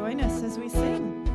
[0.00, 1.29] join us as we sing.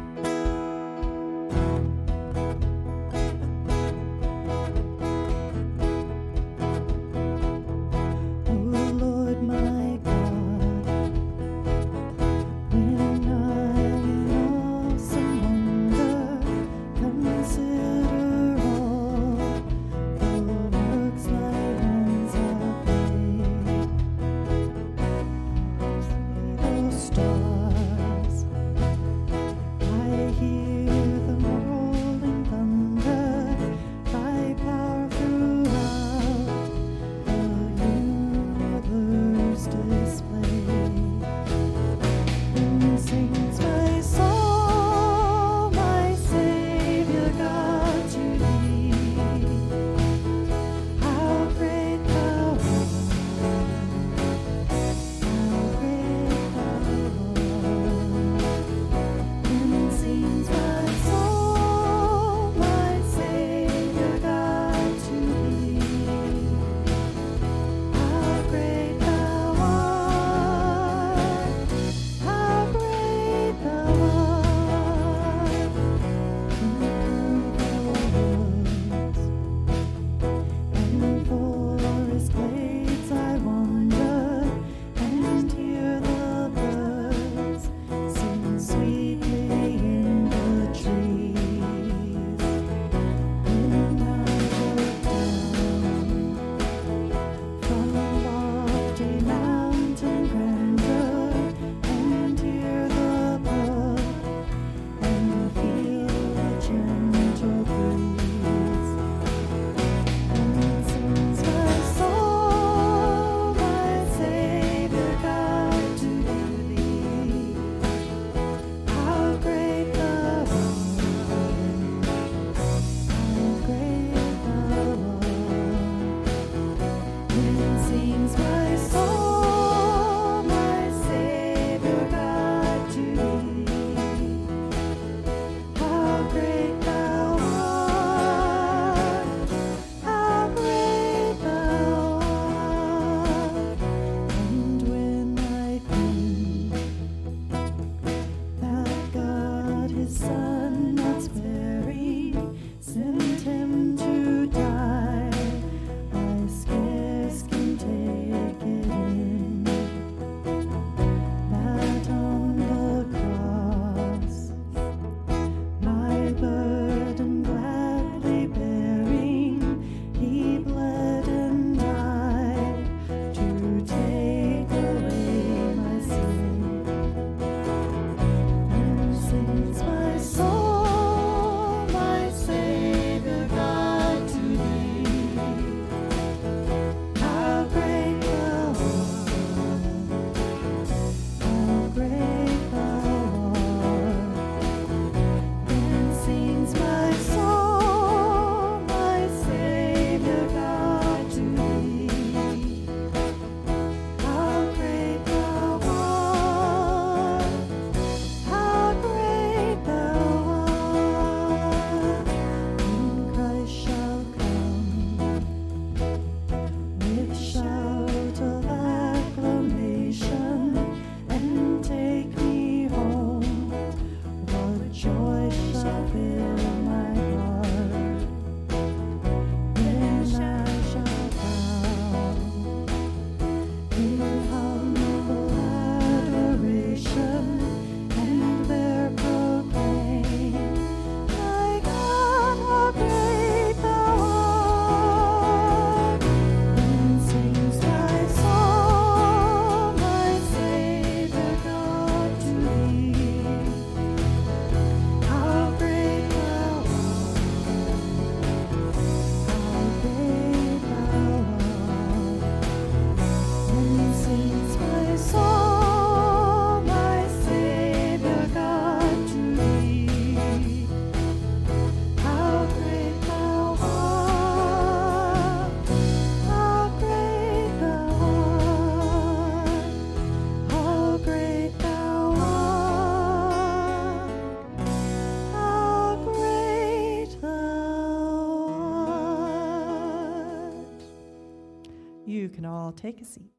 [292.92, 293.51] Take a seat.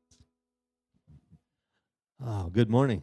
[2.24, 3.02] Oh, good morning.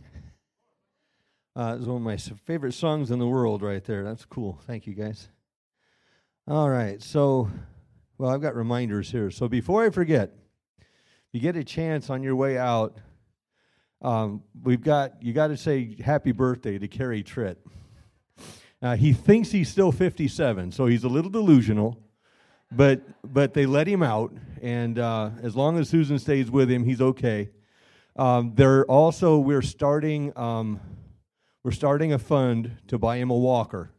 [1.55, 4.03] Uh, it's one of my favorite songs in the world, right there.
[4.03, 4.59] That's cool.
[4.65, 5.29] Thank you, guys.
[6.47, 7.01] All right.
[7.01, 7.49] So,
[8.17, 9.29] well, I've got reminders here.
[9.29, 10.31] So before I forget,
[10.79, 10.85] if
[11.33, 12.97] you get a chance on your way out.
[14.03, 17.55] Um, we've got you got to say happy birthday to Kerry Tritt.
[18.81, 22.02] Uh, he thinks he's still 57, so he's a little delusional,
[22.75, 26.83] but but they let him out, and uh, as long as Susan stays with him,
[26.83, 27.49] he's okay.
[28.15, 30.79] Um, they're also we're starting um,
[31.63, 33.91] we're starting a fund to buy him a walker.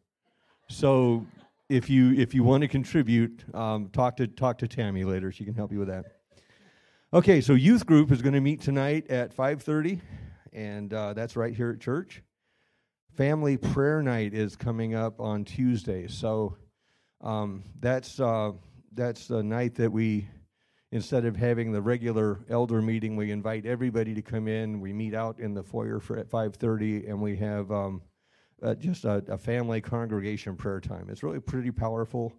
[0.68, 1.26] So
[1.68, 5.32] if you if you want to contribute, um, talk to talk to Tammy later.
[5.32, 6.04] She can help you with that.
[7.12, 10.00] Okay, so youth group is going to meet tonight at 5:30,
[10.52, 12.22] and uh, that's right here at church.
[13.16, 16.56] Family prayer night is coming up on Tuesday, so
[17.24, 18.52] um, that's uh,
[18.92, 20.28] that's the night that we,
[20.92, 24.80] instead of having the regular elder meeting, we invite everybody to come in.
[24.80, 28.02] We meet out in the foyer for at 5:30, and we have um,
[28.62, 31.08] uh, just a, a family congregation prayer time.
[31.08, 32.34] It's really pretty powerful,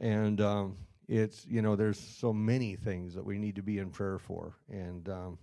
[0.00, 3.90] and um, it's you know there's so many things that we need to be in
[3.90, 5.38] prayer for, and um,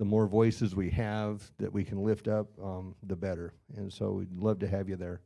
[0.00, 3.54] the more voices we have that we can lift up, um, the better.
[3.76, 5.20] And so we'd love to have you there.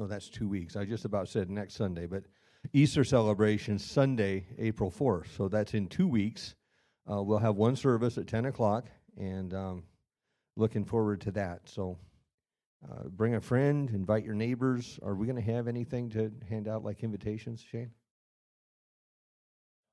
[0.00, 0.76] No, that's two weeks.
[0.76, 2.24] I just about said next Sunday, but
[2.72, 5.36] Easter celebration Sunday, April 4th.
[5.36, 6.54] So that's in two weeks.
[7.06, 8.86] Uh, we'll have one service at 10 o'clock,
[9.18, 9.82] and um,
[10.56, 11.68] looking forward to that.
[11.68, 11.98] So
[12.90, 14.98] uh, bring a friend, invite your neighbors.
[15.02, 17.90] Are we going to have anything to hand out like invitations, Shane?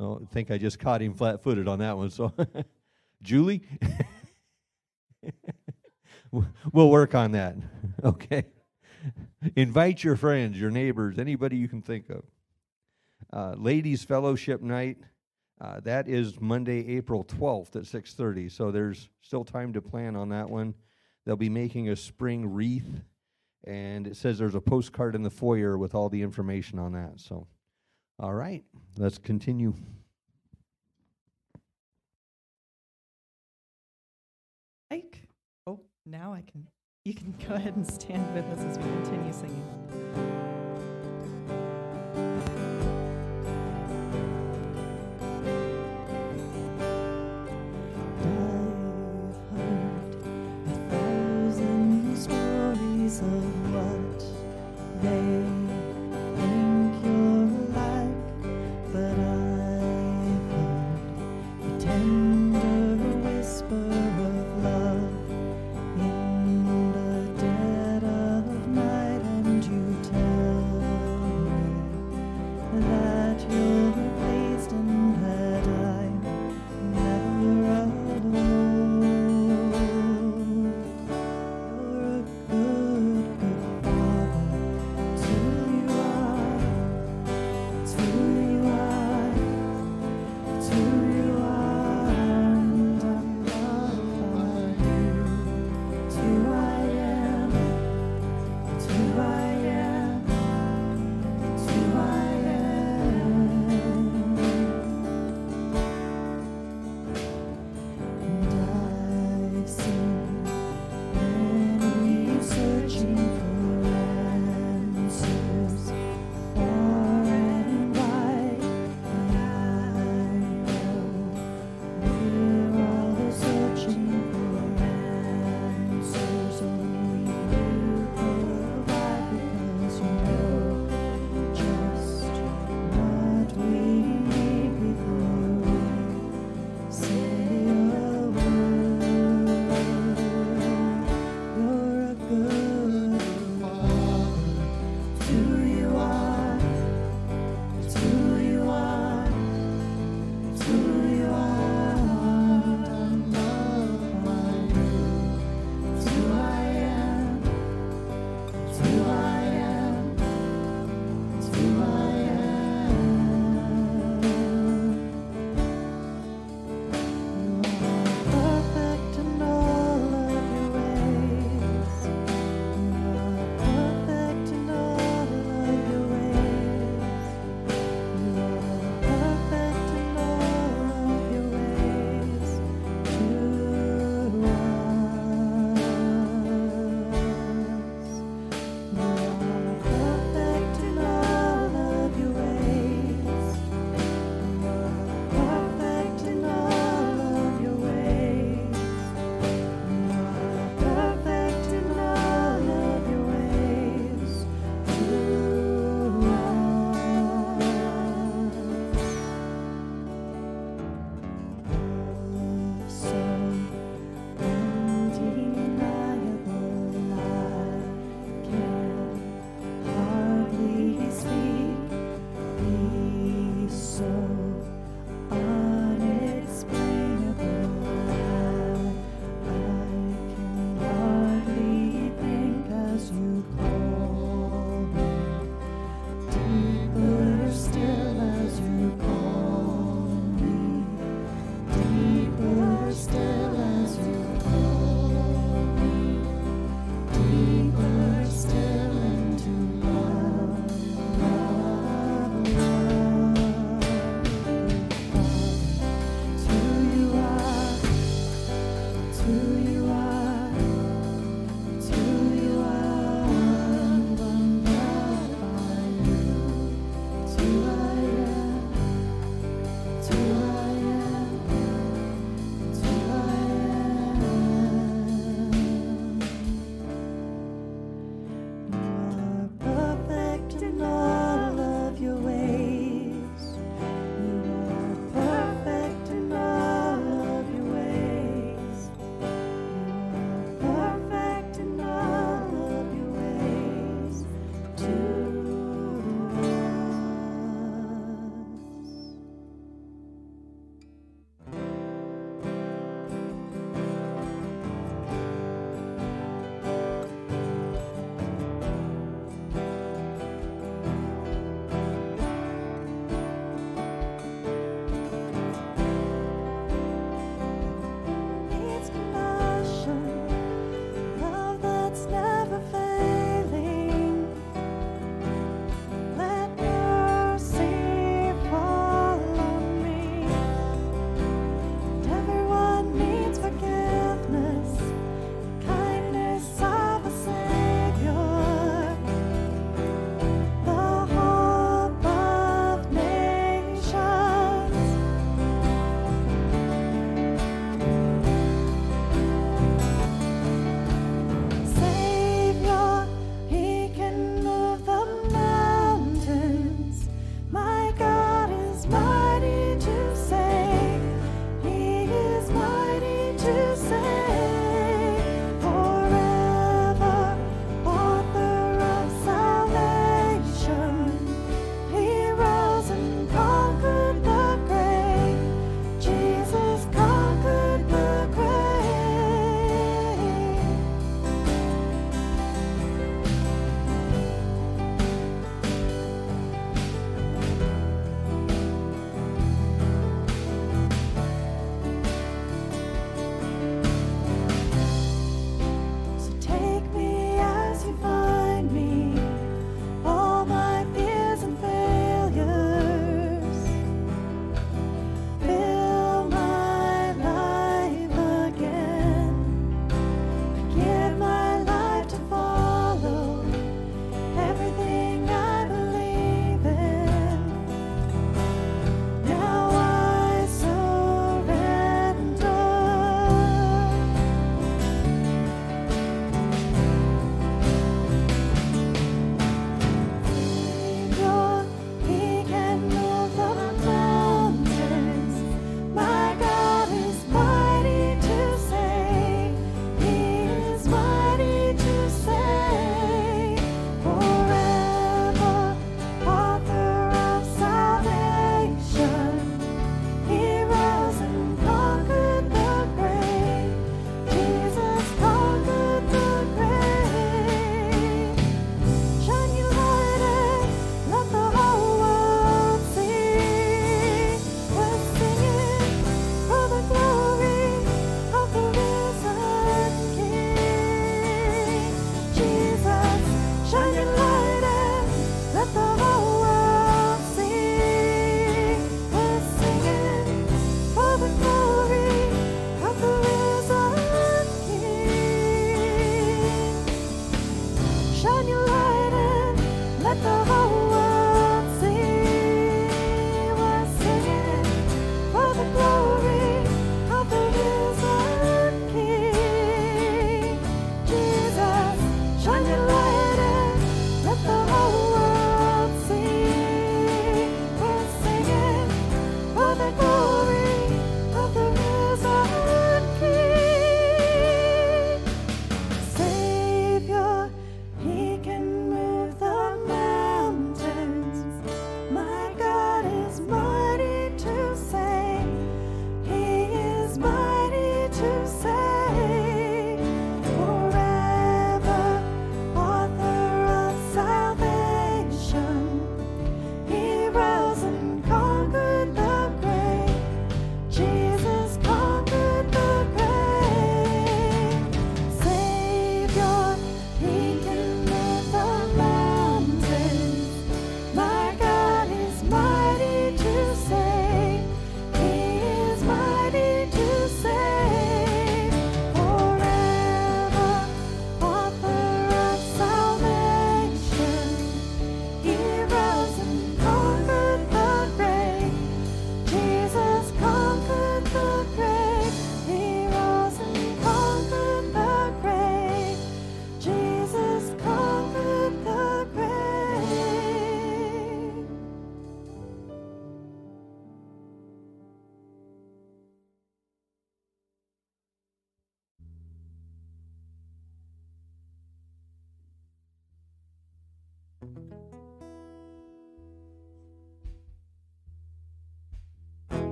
[0.00, 2.10] Oh, I think I just caught him flat footed on that one.
[2.10, 2.32] So,
[3.22, 3.62] Julie,
[6.32, 7.54] we'll work on that.
[8.04, 8.46] Okay.
[9.56, 12.24] Invite your friends, your neighbors, anybody you can think of.
[13.32, 14.98] Uh, Ladies Fellowship Night.
[15.60, 18.48] Uh, that is Monday, April 12th at 6:30.
[18.48, 20.74] So there's still time to plan on that one.
[21.24, 23.00] They'll be making a spring wreath,
[23.62, 27.20] and it says there's a postcard in the foyer with all the information on that.
[27.20, 27.46] So,
[28.18, 28.64] all right,
[28.98, 29.74] let's continue.
[34.90, 35.22] Ike.
[35.66, 36.66] Oh, now I can.
[37.04, 40.31] You can go ahead and stand with us as we continue singing.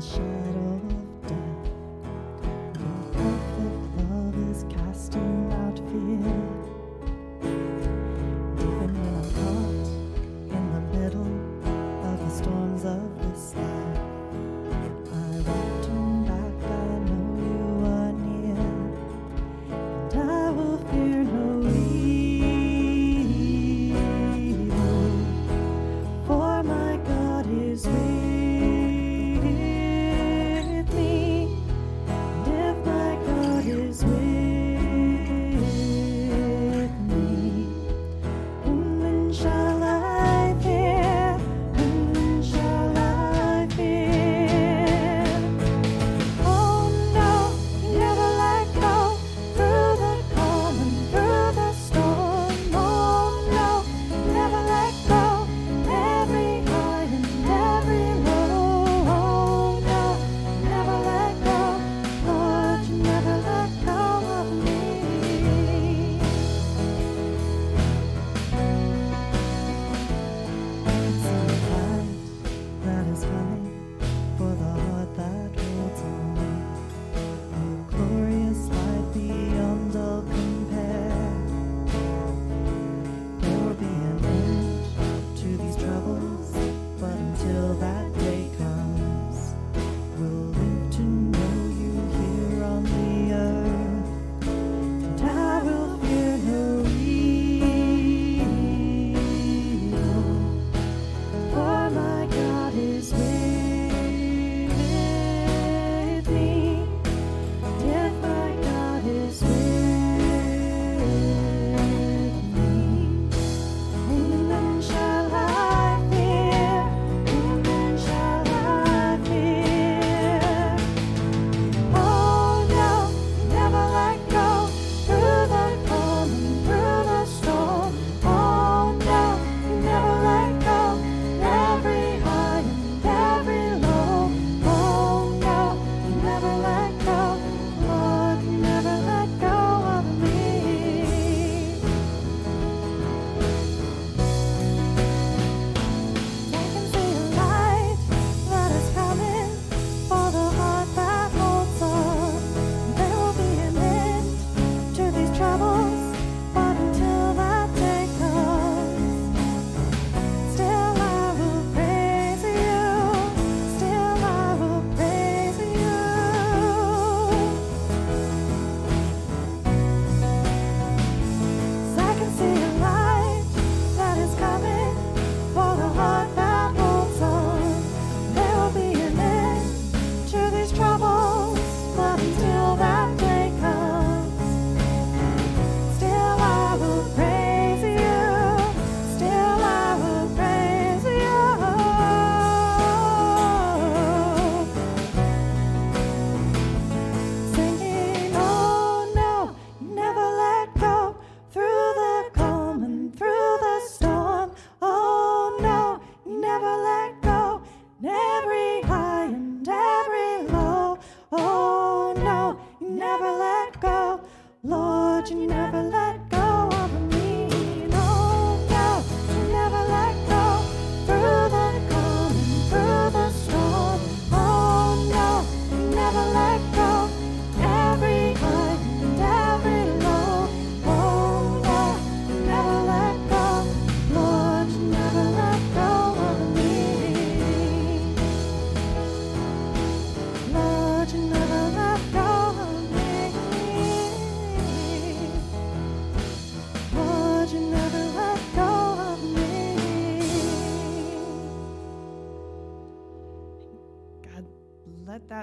[0.00, 0.27] the show.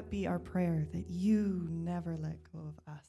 [0.05, 3.05] that be our prayer that you never let go of us.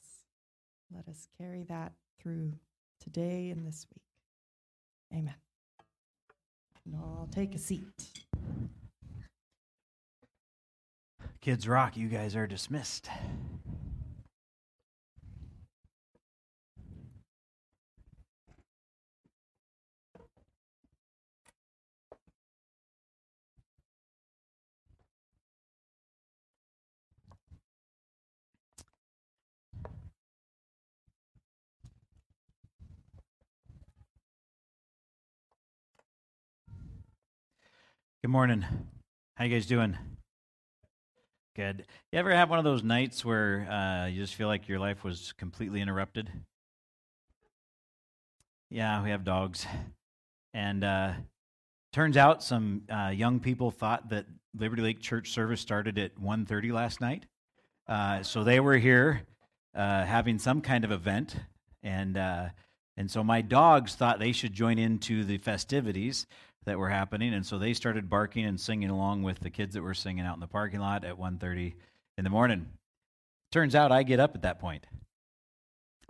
[0.93, 2.53] Let us carry that through
[2.99, 4.03] today and this week.
[5.19, 5.35] Amen.
[6.85, 7.83] And I'll take a seat.
[11.41, 13.09] Kids Rock, you guys are dismissed.
[38.27, 38.65] Good morning.
[39.35, 39.97] How you guys doing?
[41.55, 41.85] Good.
[42.11, 45.01] You ever have one of those nights where uh, you just feel like your life
[45.01, 46.29] was completely interrupted?
[48.69, 49.65] Yeah, we have dogs,
[50.53, 51.13] and uh,
[51.93, 56.73] turns out some uh, young people thought that Liberty Lake Church service started at 1.30
[56.73, 57.27] last night,
[57.87, 59.21] uh, so they were here
[59.73, 61.37] uh, having some kind of event,
[61.81, 62.49] and uh,
[62.97, 66.27] and so my dogs thought they should join into the festivities
[66.67, 69.81] that were happening, and so they started barking and singing along with the kids that
[69.81, 71.73] were singing out in the parking lot at 1.30
[72.17, 72.67] in the morning.
[73.51, 74.85] Turns out I get up at that point.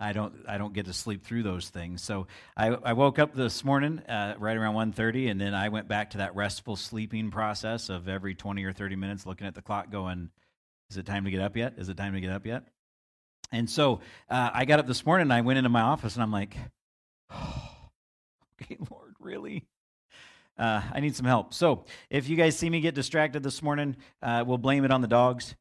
[0.00, 2.02] I don't I don't get to sleep through those things.
[2.02, 5.88] So I, I woke up this morning uh, right around 1.30, and then I went
[5.88, 9.62] back to that restful sleeping process of every 20 or 30 minutes looking at the
[9.62, 10.30] clock going,
[10.90, 11.74] is it time to get up yet?
[11.78, 12.64] Is it time to get up yet?
[13.50, 16.22] And so uh, I got up this morning and I went into my office and
[16.22, 16.56] I'm like,
[17.30, 17.70] oh,
[18.62, 19.66] okay, Lord, really?
[20.58, 21.54] Uh, I need some help.
[21.54, 25.00] So if you guys see me get distracted this morning, uh, we'll blame it on
[25.00, 25.54] the dogs.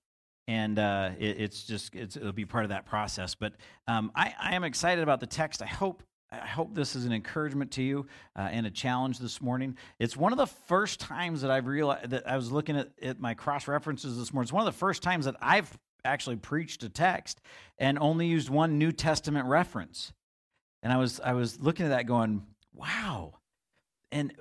[0.48, 3.36] And uh, it, it's just it's, it'll be part of that process.
[3.36, 3.54] But
[3.88, 5.62] um, I, I, am excited about the text.
[5.62, 8.06] I hope I hope this is an encouragement to you
[8.36, 9.78] uh, and a challenge this morning.
[10.00, 13.20] It's one of the first times that I've realized that I was looking at, at
[13.20, 14.46] my cross references this morning.
[14.46, 17.42] It's one of the first times that I've actually preached a text
[17.78, 20.14] and only used one New Testament reference.
[20.84, 23.36] And I was I was looking at that going, wow.
[24.12, 24.34] And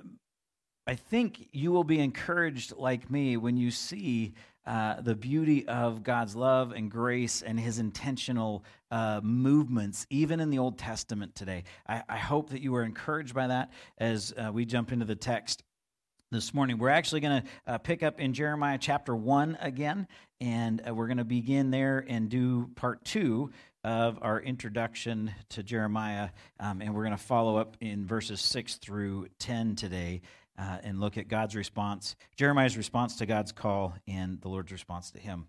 [0.89, 4.33] I think you will be encouraged like me when you see
[4.65, 10.49] uh, the beauty of God's love and grace and his intentional uh, movements, even in
[10.49, 11.65] the Old Testament today.
[11.89, 15.15] I, I, hope that you are encouraged by that as uh, we jump into the
[15.15, 15.61] text
[16.31, 16.77] this morning.
[16.77, 20.07] We're actually going to uh, pick up in Jeremiah chapter 1 again,
[20.39, 23.51] and uh, we're going to begin there and do part two
[23.83, 26.29] of our introduction to Jeremiah.
[26.61, 30.21] Um, and we're going to follow up in verses 6 through 10 today
[30.57, 35.11] uh, and look at God's response, Jeremiah's response to God's call, and the Lord's response
[35.11, 35.47] to him.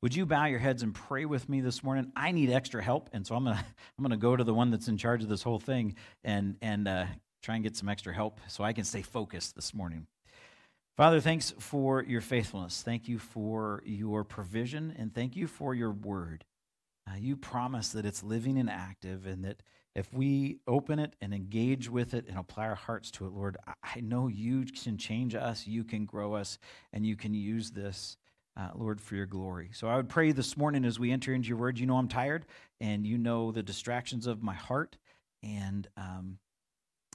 [0.00, 2.12] Would you bow your heads and pray with me this morning?
[2.14, 3.64] I need extra help, and so I'm gonna
[3.98, 6.86] I'm gonna go to the one that's in charge of this whole thing and and
[6.86, 7.06] uh,
[7.42, 10.06] try and get some extra help so I can stay focused this morning.
[10.96, 12.82] Father, thanks for your faithfulness.
[12.82, 16.44] Thank you for your provision, and thank you for your word.
[17.08, 19.62] Uh, you promise that it's living and active, and that
[19.94, 23.56] if we open it and engage with it and apply our hearts to it, Lord,
[23.82, 26.58] I know you can change us, you can grow us,
[26.92, 28.16] and you can use this,
[28.56, 29.70] uh, Lord, for your glory.
[29.72, 31.78] So I would pray this morning as we enter into your word.
[31.78, 32.46] You know I'm tired,
[32.80, 34.96] and you know the distractions of my heart,
[35.42, 36.38] and um,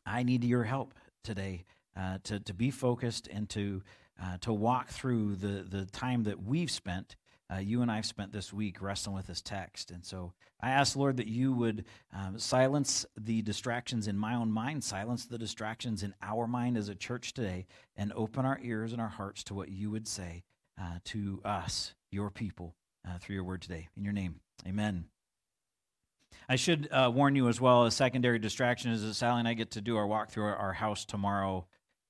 [0.05, 3.81] I need your help today uh, to, to be focused and to,
[4.21, 7.15] uh, to walk through the, the time that we've spent
[7.51, 9.91] uh, you and I've spent this week wrestling with this text.
[9.91, 14.51] And so I ask, Lord, that you would um, silence the distractions in my own
[14.51, 18.93] mind, silence the distractions in our mind as a church today, and open our ears
[18.93, 20.43] and our hearts to what you would say
[20.79, 22.75] uh, to us, your people,
[23.08, 23.89] uh, through your word today.
[23.97, 25.06] In your name, amen.
[26.49, 29.53] I should uh, warn you as well, a secondary distraction is that Sally and I
[29.53, 31.67] get to do our walk through our, our house tomorrow.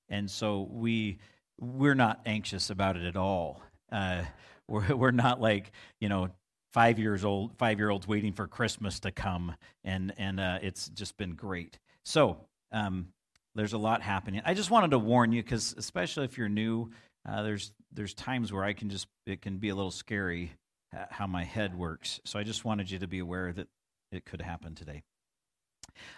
[0.08, 1.18] And so we,
[1.58, 3.62] we're not anxious about it at all.
[3.92, 4.22] Uh,
[4.68, 6.30] we're, we're not like, you know,
[6.72, 9.54] five years old, five year olds waiting for Christmas to come.
[9.84, 11.78] And, and uh, it's just been great.
[12.04, 12.38] So
[12.72, 13.08] um,
[13.54, 14.42] there's a lot happening.
[14.44, 16.90] I just wanted to warn you because, especially if you're new,
[17.28, 20.52] uh, there's, there's times where I can just, it can be a little scary
[20.94, 22.20] uh, how my head works.
[22.24, 23.68] So I just wanted you to be aware that
[24.12, 25.02] it could happen today.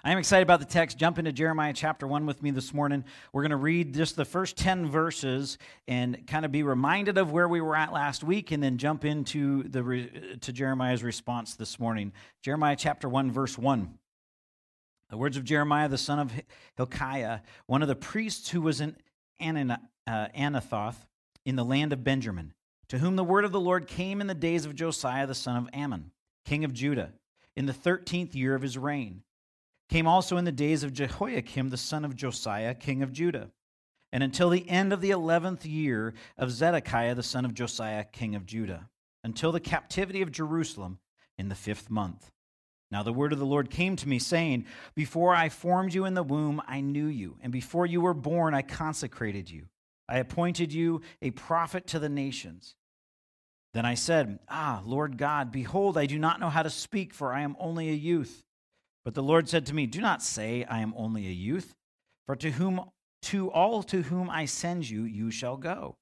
[0.06, 0.98] I am excited about the text.
[0.98, 3.04] Jump into Jeremiah chapter 1 with me this morning.
[3.32, 5.58] We're going to read just the first 10 verses
[5.88, 9.04] and kind of be reminded of where we were at last week and then jump
[9.04, 12.12] into the to Jeremiah's response this morning.
[12.42, 13.98] Jeremiah chapter 1 verse 1.
[15.10, 16.32] The words of Jeremiah the son of
[16.76, 18.96] Hilkiah, one of the priests who was in
[19.40, 21.06] uh, Anathoth
[21.44, 22.54] in the land of Benjamin,
[22.88, 25.56] to whom the word of the Lord came in the days of Josiah the son
[25.56, 26.12] of Amon,
[26.44, 27.12] king of Judah,
[27.56, 29.22] in the 13th year of his reign
[29.88, 33.50] came also in the days of Jehoiakim, the son of Josiah, king of Judah,
[34.12, 38.34] and until the end of the eleventh year of Zedekiah, the son of Josiah, king
[38.34, 38.88] of Judah,
[39.22, 40.98] until the captivity of Jerusalem
[41.38, 42.30] in the fifth month.
[42.90, 46.14] Now the word of the Lord came to me, saying, Before I formed you in
[46.14, 49.66] the womb, I knew you, and before you were born, I consecrated you.
[50.08, 52.76] I appointed you a prophet to the nations.
[53.74, 57.32] Then I said, Ah, Lord God, behold, I do not know how to speak, for
[57.32, 58.44] I am only a youth.
[59.06, 61.76] But the Lord said to me, Do not say, I am only a youth,
[62.26, 62.80] for to whom
[63.22, 65.94] to all to whom I send you, you shall go.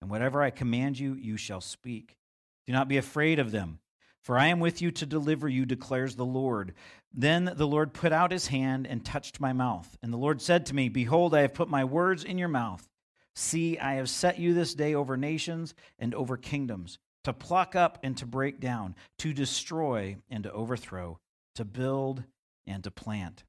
[0.00, 2.16] And whatever I command you, you shall speak.
[2.64, 3.80] Do not be afraid of them,
[4.22, 6.74] for I am with you to deliver you, declares the Lord.
[7.12, 9.98] Then the Lord put out his hand and touched my mouth.
[10.00, 12.88] And the Lord said to me, Behold, I have put my words in your mouth.
[13.34, 17.98] See, I have set you this day over nations and over kingdoms, to pluck up
[18.04, 21.18] and to break down, to destroy and to overthrow,
[21.58, 22.22] to build
[22.68, 23.42] and to plant.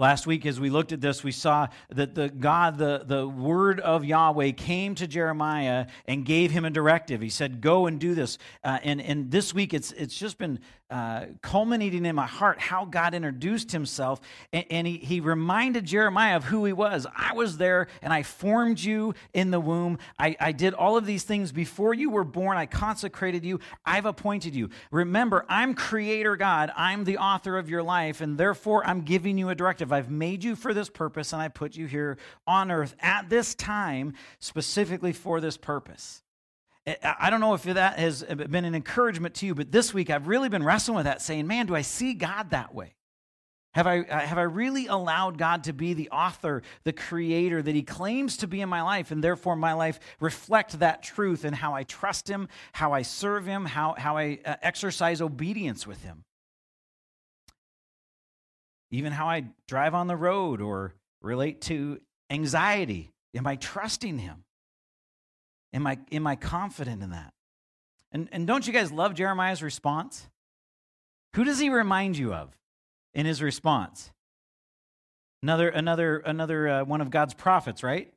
[0.00, 3.80] Last week, as we looked at this, we saw that the God, the, the word
[3.80, 7.20] of Yahweh, came to Jeremiah and gave him a directive.
[7.20, 8.38] He said, Go and do this.
[8.62, 12.86] Uh, and, and this week, it's, it's just been uh, culminating in my heart how
[12.86, 14.20] God introduced himself.
[14.52, 17.06] And, and, he, he reminded Jeremiah of who he was.
[17.14, 19.98] I was there and I formed you in the womb.
[20.18, 22.56] I, I did all of these things before you were born.
[22.56, 23.60] I consecrated you.
[23.84, 24.70] I've appointed you.
[24.90, 26.72] Remember, I'm creator God.
[26.74, 28.22] I'm the author of your life.
[28.22, 29.87] And therefore, I'm giving you a directive.
[29.92, 33.54] I've made you for this purpose and I put you here on earth at this
[33.54, 36.22] time specifically for this purpose.
[37.02, 40.26] I don't know if that has been an encouragement to you, but this week I've
[40.26, 42.94] really been wrestling with that, saying, man, do I see God that way?
[43.74, 47.74] Have I, uh, have I really allowed God to be the author, the creator that
[47.74, 51.52] He claims to be in my life, and therefore my life reflect that truth in
[51.52, 56.02] how I trust Him, how I serve Him, how, how I uh, exercise obedience with
[56.02, 56.24] Him?
[58.90, 63.12] Even how I drive on the road or relate to anxiety.
[63.34, 64.44] Am I trusting Him?
[65.72, 67.32] Am I, am I confident in that?
[68.12, 70.28] And, and don't you guys love Jeremiah's response?
[71.34, 72.56] Who does he remind you of
[73.14, 74.10] in his response?
[75.42, 78.12] Another, another, another uh, one of God's prophets, right?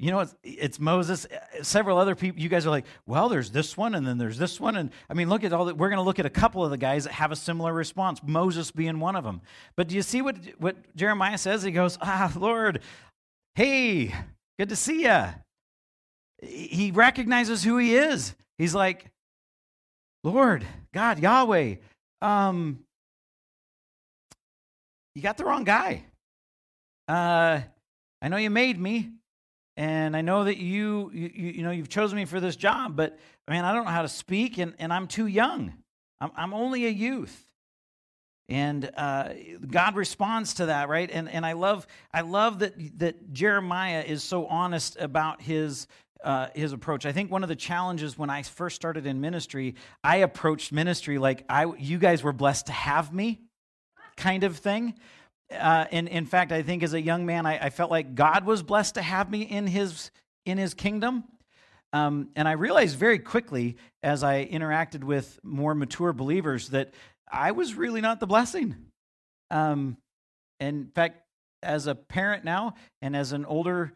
[0.00, 1.26] You know, it's, it's Moses.
[1.62, 2.40] Several other people.
[2.40, 5.14] You guys are like, well, there's this one, and then there's this one, and I
[5.14, 5.76] mean, look at all that.
[5.76, 8.20] We're going to look at a couple of the guys that have a similar response.
[8.24, 9.42] Moses being one of them.
[9.76, 11.62] But do you see what what Jeremiah says?
[11.62, 12.80] He goes, "Ah, Lord,
[13.54, 14.14] hey,
[14.58, 15.26] good to see you
[16.42, 18.34] he recognizes who he is.
[18.58, 19.06] He's like,
[20.24, 21.76] Lord, God, Yahweh,
[22.22, 22.80] um,
[25.14, 26.04] you got the wrong guy.
[27.08, 27.60] Uh,
[28.22, 29.10] I know you made me,
[29.76, 33.18] and I know that you, you, you know, you've chosen me for this job, but
[33.48, 35.72] man, I don't know how to speak, and, and I'm too young.
[36.20, 37.46] I'm, I'm only a youth.
[38.48, 39.30] And uh,
[39.70, 41.08] God responds to that, right?
[41.10, 45.86] And, and I love, I love that, that Jeremiah is so honest about his
[46.24, 47.06] uh, his approach.
[47.06, 51.18] I think one of the challenges when I first started in ministry, I approached ministry
[51.18, 53.40] like I, you guys were blessed to have me,
[54.16, 54.94] kind of thing.
[55.50, 58.62] Uh, in fact, I think as a young man, I, I, felt like God was
[58.62, 60.12] blessed to have me in His
[60.46, 61.24] in His kingdom.
[61.92, 66.94] Um, and I realized very quickly as I interacted with more mature believers that
[67.30, 68.76] I was really not the blessing.
[69.50, 69.96] Um,
[70.60, 71.22] in fact,
[71.62, 73.92] as a parent now and as an older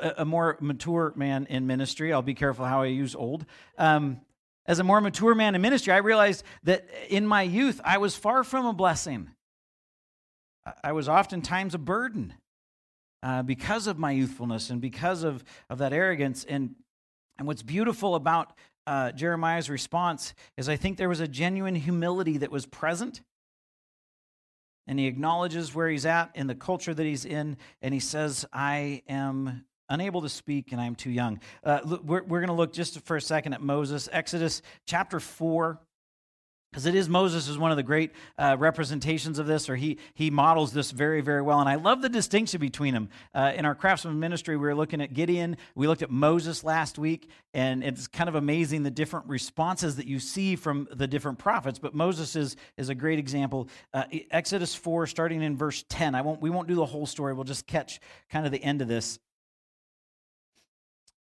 [0.00, 3.44] a, more mature man in ministry, I'll be careful how I use old.
[3.76, 4.20] Um,
[4.66, 8.14] as a more mature man in ministry, I realized that in my youth, I was
[8.14, 9.30] far from a blessing.
[10.82, 12.34] I was oftentimes a burden
[13.22, 16.44] uh, because of my youthfulness and because of, of that arrogance.
[16.44, 16.74] And,
[17.38, 18.52] and what's beautiful about
[18.86, 23.22] uh, Jeremiah's response is I think there was a genuine humility that was present.
[24.86, 28.46] And he acknowledges where he's at in the culture that he's in, and he says,
[28.54, 31.40] I am unable to speak and I'm too young.
[31.64, 35.78] Uh, we're we're going to look just for a second at Moses, Exodus chapter 4.
[36.70, 39.98] Because it is Moses is one of the great uh, representations of this, or he
[40.12, 43.08] he models this very very well, and I love the distinction between them.
[43.34, 46.98] Uh, in our craftsman ministry, we were looking at Gideon, we looked at Moses last
[46.98, 51.38] week, and it's kind of amazing the different responses that you see from the different
[51.38, 51.78] prophets.
[51.78, 53.68] But Moses is is a great example.
[53.94, 56.14] Uh, Exodus four, starting in verse ten.
[56.14, 57.32] I won't we won't do the whole story.
[57.32, 57.98] We'll just catch
[58.30, 59.18] kind of the end of this.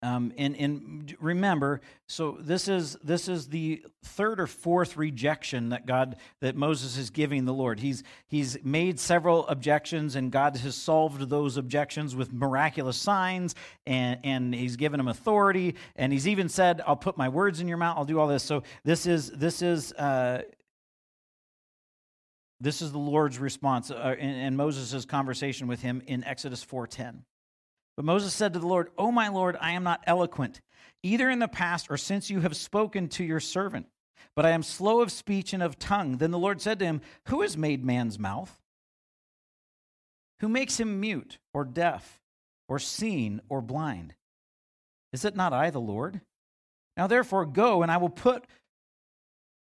[0.05, 5.87] Um, and, and remember, so this is this is the third or fourth rejection that
[5.87, 7.79] God that Moses is giving the Lord.
[7.79, 13.55] He's he's made several objections, and God has solved those objections with miraculous signs,
[13.87, 17.67] and and he's given him authority, and he's even said, "I'll put my words in
[17.67, 17.97] your mouth.
[17.97, 19.91] I'll do all this." So this is this is.
[19.93, 20.43] Uh,
[22.61, 27.23] this is the Lord's response uh, in, in Moses' conversation with him in Exodus 4:10.
[27.95, 30.61] But Moses said to the Lord, O my Lord, I am not eloquent,
[31.03, 33.87] either in the past or since you have spoken to your servant,
[34.35, 36.17] but I am slow of speech and of tongue.
[36.17, 38.59] Then the Lord said to him, Who has made man's mouth?
[40.41, 42.19] Who makes him mute or deaf
[42.67, 44.15] or seen or blind?
[45.13, 46.19] Is it not I, the Lord?
[46.97, 48.45] Now therefore go, and I will put,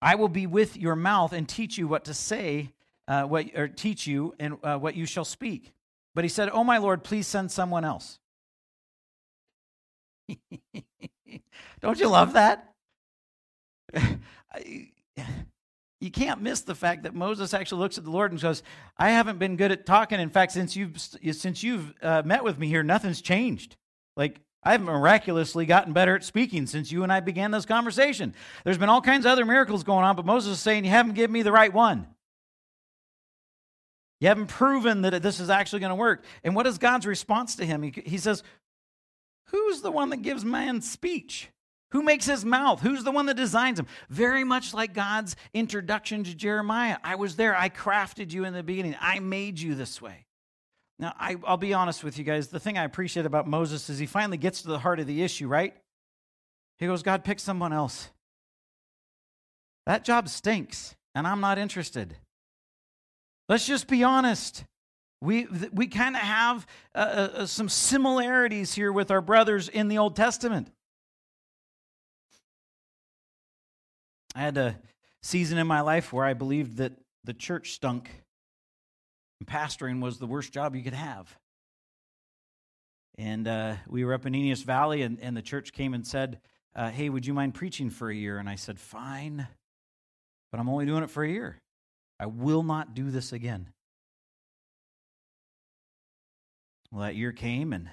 [0.02, 2.72] I will be with your mouth and teach you what to say,
[3.08, 5.72] uh, what or teach you and uh, what you shall speak.
[6.15, 8.19] But he said, Oh, my Lord, please send someone else.
[11.82, 12.73] Don't you love that?
[15.99, 18.63] you can't miss the fact that Moses actually looks at the Lord and goes,
[18.97, 20.19] "I haven't been good at talking.
[20.19, 23.75] In fact, since you've since you've uh, met with me here, nothing's changed.
[24.17, 28.34] Like I've miraculously gotten better at speaking since you and I began this conversation.
[28.63, 31.13] There's been all kinds of other miracles going on, but Moses is saying, You haven't
[31.13, 32.08] given me the right one.
[34.19, 36.23] You haven't proven that this is actually going to work.
[36.43, 37.84] And what is God's response to him?
[37.84, 38.43] He, he says,
[39.47, 41.49] Who's the one that gives man speech?
[41.91, 42.82] Who makes his mouth?
[42.82, 43.88] Who's the one that designs him?
[44.10, 46.97] Very much like God's introduction to Jeremiah.
[47.04, 47.56] I was there.
[47.56, 48.95] I crafted you in the beginning.
[48.99, 50.25] I made you this way.
[50.97, 52.47] Now, I, will be honest with you guys.
[52.47, 55.23] The thing I appreciate about Moses is he finally gets to the heart of the
[55.23, 55.73] issue, right?
[56.80, 58.10] He goes, God, pick someone else.
[59.86, 62.17] That job stinks, and I'm not interested.
[63.47, 64.63] Let's just be honest.
[65.21, 69.88] We, we kind of have uh, uh, uh, some similarities here with our brothers in
[69.88, 70.71] the Old Testament.
[74.36, 74.77] I had a
[75.23, 78.10] season in my life where I believed that the church stunk
[79.39, 81.36] and pastoring was the worst job you could have.
[83.17, 86.39] And uh, we were up in Aeneas Valley, and, and the church came and said,
[86.75, 88.38] uh, Hey, would you mind preaching for a year?
[88.38, 89.47] And I said, Fine,
[90.51, 91.62] but I'm only doing it for a year.
[92.19, 93.69] I will not do this again.
[96.91, 97.91] Well, that year came, and I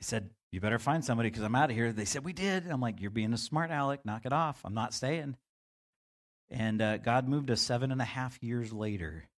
[0.00, 1.92] said, You better find somebody because I'm out of here.
[1.92, 2.66] They said, We did.
[2.68, 4.04] I'm like, You're being a smart aleck.
[4.04, 4.60] Knock it off.
[4.64, 5.36] I'm not staying.
[6.50, 9.28] And uh, God moved us seven and a half years later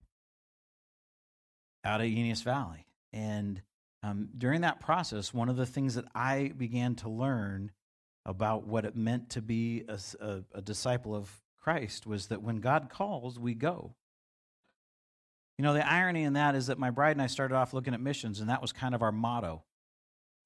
[1.84, 2.86] out of Aeneas Valley.
[3.12, 3.62] And
[4.02, 7.72] um, during that process, one of the things that I began to learn
[8.24, 12.56] about what it meant to be a, a, a disciple of Christ was that when
[12.56, 13.94] God calls, we go.
[15.58, 17.92] You know, the irony in that is that my bride and I started off looking
[17.92, 19.64] at missions, and that was kind of our motto.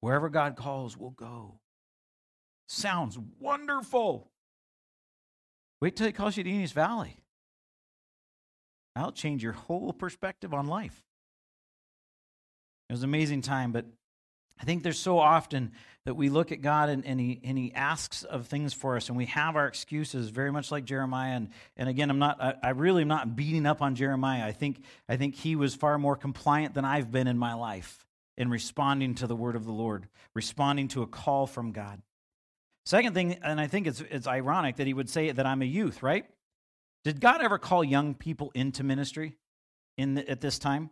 [0.01, 1.59] Wherever God calls, we'll go.
[2.67, 4.29] Sounds wonderful.
[5.81, 7.17] Wait till he calls you to Aeneas Valley.
[8.95, 11.03] That'll change your whole perspective on life.
[12.89, 13.85] It was an amazing time, but
[14.59, 15.71] I think there's so often
[16.05, 19.09] that we look at God and, and, he, and he asks of things for us,
[19.09, 21.35] and we have our excuses, very much like Jeremiah.
[21.35, 24.45] And, and again, I'm not, I, I really am not beating up on Jeremiah.
[24.45, 28.05] I think, I think he was far more compliant than I've been in my life
[28.37, 32.01] in responding to the word of the Lord, responding to a call from God.
[32.85, 35.65] Second thing, and I think it's, it's ironic that he would say that I'm a
[35.65, 36.25] youth, right?
[37.03, 39.37] Did God ever call young people into ministry
[39.97, 40.91] in the, at this time?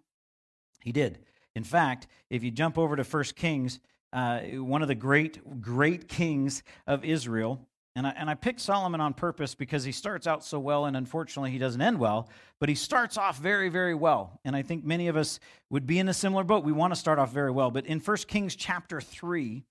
[0.82, 1.20] He did.
[1.56, 3.80] In fact, if you jump over to 1 Kings,
[4.12, 9.02] uh, one of the great, great kings of Israel, and I, and I picked Solomon
[9.02, 12.28] on purpose because he starts out so well, and unfortunately, he doesn't end well,
[12.60, 14.40] but he starts off very, very well.
[14.44, 15.40] And I think many of us
[15.70, 16.64] would be in a similar boat.
[16.64, 17.70] We want to start off very well.
[17.70, 19.64] But in 1 Kings chapter 3,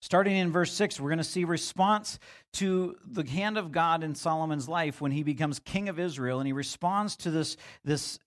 [0.00, 2.20] starting in verse 6, we're going to see response
[2.54, 6.46] to the hand of God in Solomon's life when he becomes king of Israel, and
[6.46, 8.20] he responds to this, this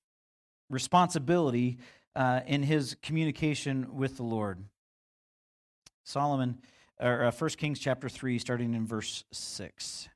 [0.70, 1.78] responsibility
[2.16, 4.63] uh, in his communication with the Lord.
[6.03, 6.59] Solomon,
[6.99, 10.09] or uh, 1 Kings chapter 3, starting in verse 6.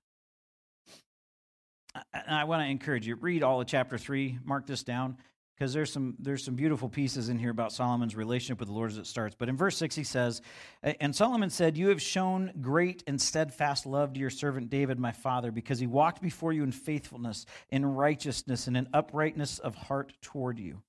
[2.14, 5.18] And I want to encourage you, read all of chapter 3, mark this down
[5.60, 8.92] because there's some there's some beautiful pieces in here about Solomon's relationship with the Lord
[8.92, 9.36] as it starts.
[9.38, 10.42] But in verse six, he says,
[10.82, 15.12] "And Solomon said, You have shown great and steadfast love to your servant David, my
[15.12, 20.14] father, because he walked before you in faithfulness, in righteousness, and in uprightness of heart
[20.22, 20.82] toward you."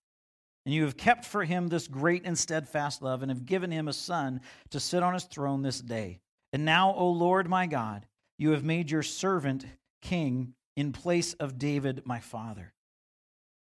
[0.64, 3.88] And you have kept for him this great and steadfast love, and have given him
[3.88, 4.40] a son
[4.70, 6.20] to sit on his throne this day.
[6.52, 8.06] And now, O Lord my God,
[8.38, 9.66] you have made your servant
[10.00, 12.72] king in place of David my father.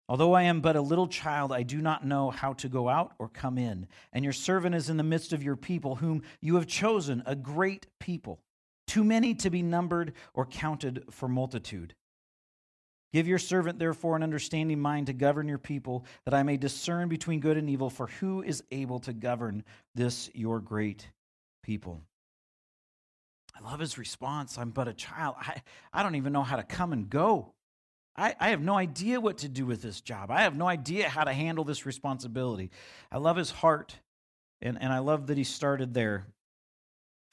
[0.10, 3.14] Although I am but a little child, I do not know how to go out
[3.20, 3.88] or come in.
[4.12, 7.36] And your servant is in the midst of your people, whom you have chosen, a
[7.36, 8.39] great people,
[8.88, 11.93] too many to be numbered or counted for multitude.
[13.14, 17.07] Give your servant, therefore, an understanding mind to govern your people, that I may discern
[17.07, 21.07] between good and evil, for who is able to govern this your great
[21.62, 22.01] people?
[23.55, 24.57] I love his response.
[24.57, 25.36] I'm but a child.
[25.39, 25.62] I,
[25.93, 27.53] I don't even know how to come and go.
[28.20, 30.30] I, I have no idea what to do with this job.
[30.30, 32.70] I have no idea how to handle this responsibility.
[33.12, 33.96] I love his heart,
[34.62, 36.28] and, and I love that he started there.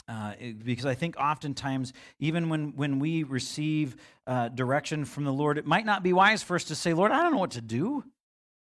[0.08, 0.34] Uh,
[0.64, 3.96] because I think oftentimes, even when, when we receive
[4.28, 7.10] uh, direction from the Lord, it might not be wise for us to say, Lord,
[7.10, 8.04] I don't know what to do.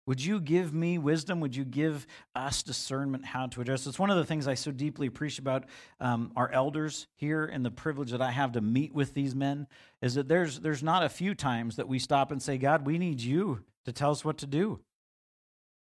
[0.09, 1.39] Would you give me wisdom?
[1.39, 3.85] Would you give us discernment how to address?
[3.85, 5.65] It's one of the things I so deeply appreciate about
[5.99, 9.67] um, our elders here and the privilege that I have to meet with these men
[10.01, 12.97] is that there's there's not a few times that we stop and say, God, we
[12.97, 14.79] need you to tell us what to do.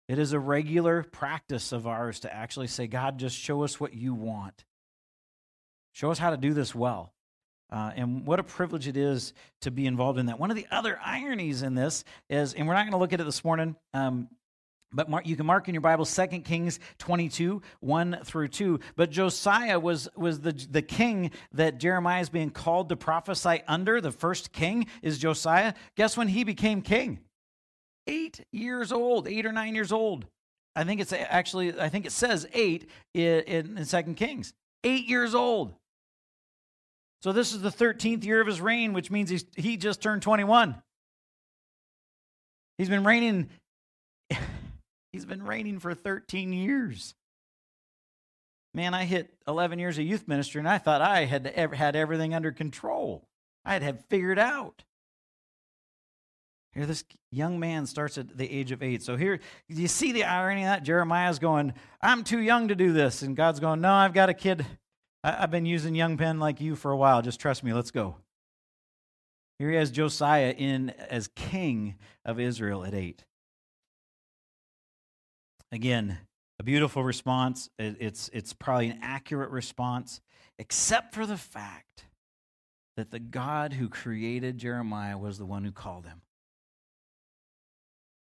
[0.08, 3.94] It is a regular practice of ours to actually say, God, just show us what
[3.94, 4.66] you want.
[5.92, 7.14] Show us how to do this well.
[7.70, 10.38] Uh, and what a privilege it is to be involved in that.
[10.38, 13.20] One of the other ironies in this is, and we're not going to look at
[13.20, 14.28] it this morning, um,
[14.92, 18.80] but mark, you can mark in your Bible 2 Kings 22, 1 through 2.
[18.96, 24.00] But Josiah was, was the, the king that Jeremiah is being called to prophesy under.
[24.00, 25.74] The first king is Josiah.
[25.96, 27.18] Guess when he became king?
[28.06, 30.24] Eight years old, eight or nine years old.
[30.74, 34.54] I think it's actually, I think it says eight in, in, in 2 Kings.
[34.84, 35.74] Eight years old.
[37.22, 40.22] So this is the 13th year of his reign, which means he's, he just turned
[40.22, 40.80] 21.
[42.76, 43.48] He's been reigning
[45.12, 47.14] he's been reigning for 13 years.
[48.74, 52.34] Man, I hit 11 years of youth ministry and I thought I had had everything
[52.34, 53.26] under control.
[53.64, 54.84] I had have figured out.
[56.74, 57.02] Here, this
[57.32, 59.02] young man starts at the age of eight.
[59.02, 60.84] So here, you see the irony of that?
[60.84, 63.22] Jeremiah's going, I'm too young to do this.
[63.22, 64.64] And God's going, No, I've got a kid
[65.24, 67.22] I, have been using young pen like you for a while.
[67.22, 67.72] Just trust me.
[67.72, 68.16] Let's go.
[69.58, 73.24] Here he has Josiah in as king of Israel at eight.
[75.72, 76.18] Again,
[76.60, 77.68] a beautiful response.
[77.78, 80.20] It's, it's probably an accurate response,
[80.58, 82.04] except for the fact
[82.96, 86.22] that the God who created Jeremiah was the one who called him.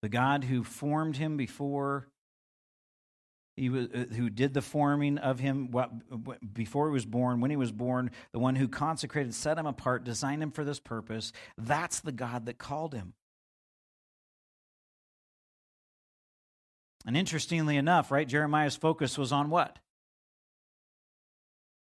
[0.01, 2.07] The God who formed him before
[3.58, 5.74] he was, uh, who did the forming of him
[6.53, 10.03] before he was born, when he was born, the one who consecrated, set him apart,
[10.03, 11.34] designed him for this purpose.
[11.58, 13.14] That's the God that called him.
[17.05, 19.80] And interestingly enough, right, Jeremiah's focus was on what?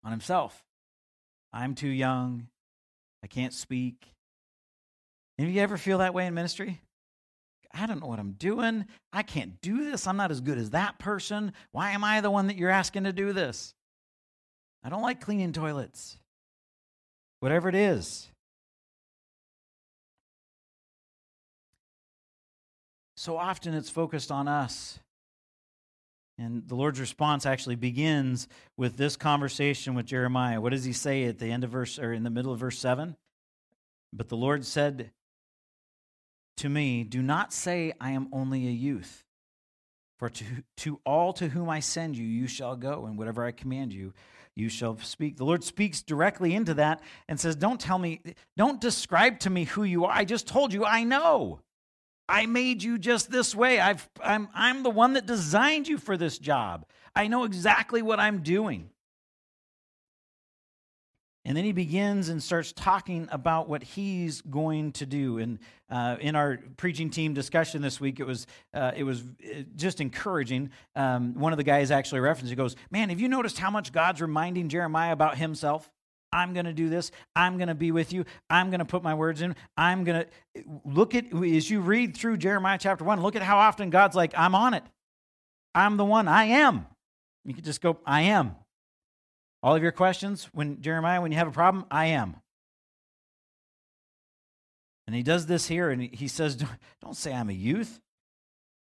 [0.05, 0.65] On himself.
[1.53, 2.49] I'm too young.
[3.23, 4.07] I can't speak.
[5.39, 6.81] Have you ever feel that way in ministry?
[7.79, 8.87] I don't know what I'm doing.
[9.13, 10.07] I can't do this.
[10.07, 11.53] I'm not as good as that person.
[11.73, 13.75] Why am I the one that you're asking to do this?
[14.83, 16.19] I don't like cleaning toilets.
[17.41, 18.29] Whatever it is.
[23.17, 24.99] So often it's focused on us.
[26.39, 30.61] And the Lord's response actually begins with this conversation with Jeremiah.
[30.61, 32.79] What does he say at the end of verse or in the middle of verse
[32.79, 33.17] 7?
[34.13, 35.11] But the Lord said
[36.59, 39.25] to me, Do not say, I am only a youth.
[40.19, 40.45] For to,
[40.79, 44.13] to all to whom I send you, you shall go, and whatever I command you,
[44.57, 45.37] you shall speak.
[45.37, 48.21] The Lord speaks directly into that and says, Don't tell me,
[48.57, 50.13] don't describe to me who you are.
[50.13, 51.61] I just told you I know.
[52.29, 53.81] I made you just this way.
[53.81, 56.85] I've, I'm, I'm the one that designed you for this job.
[57.15, 58.91] I know exactly what I'm doing.
[61.49, 65.39] And then he begins and starts talking about what he's going to do.
[65.39, 69.63] And uh, in our preaching team discussion this week, it was uh, it was uh,
[69.75, 70.69] just encouraging.
[70.95, 72.51] Um, one of the guys actually referenced.
[72.51, 75.91] He goes, "Man, have you noticed how much God's reminding Jeremiah about Himself?
[76.35, 77.11] I'm going to do this.
[77.35, 78.27] I'm going to be with you.
[78.51, 79.57] I'm going to put my words in.
[79.75, 83.23] I'm going to look at as you read through Jeremiah chapter one.
[83.23, 84.85] Look at how often God's like, "I'm on it.
[85.75, 86.29] I'm the one.
[86.29, 86.85] I am."
[87.47, 88.55] You could just go, "I am."
[89.63, 92.37] All of your questions, when Jeremiah, when you have a problem, I am.
[95.07, 96.63] And he does this here, and he says,
[97.03, 98.01] Don't say I'm a youth.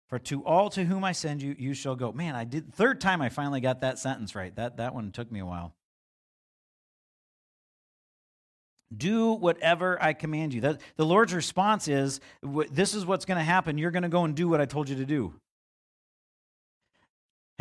[0.09, 2.13] For to all to whom I send you, you shall go.
[2.13, 4.55] Man, I did third time I finally got that sentence right.
[4.57, 5.75] That that one took me a while.
[8.95, 10.61] Do whatever I command you.
[10.61, 13.79] That, the Lord's response is, This is what's going to happen.
[13.79, 15.35] You're going to go and do what I told you to do.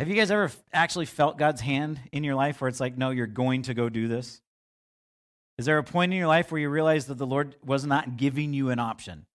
[0.02, 3.10] Have you guys ever actually felt God's hand in your life where it's like, no,
[3.10, 4.40] you're going to go do this?
[5.58, 8.16] Is there a point in your life where you realize that the Lord was not
[8.16, 9.26] giving you an option?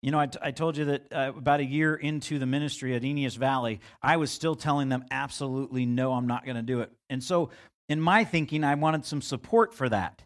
[0.00, 2.94] You know, I, t- I told you that uh, about a year into the ministry
[2.94, 6.82] at Aeneas Valley, I was still telling them absolutely no, I'm not going to do
[6.82, 6.92] it.
[7.10, 7.50] And so,
[7.88, 10.22] in my thinking, I wanted some support for that,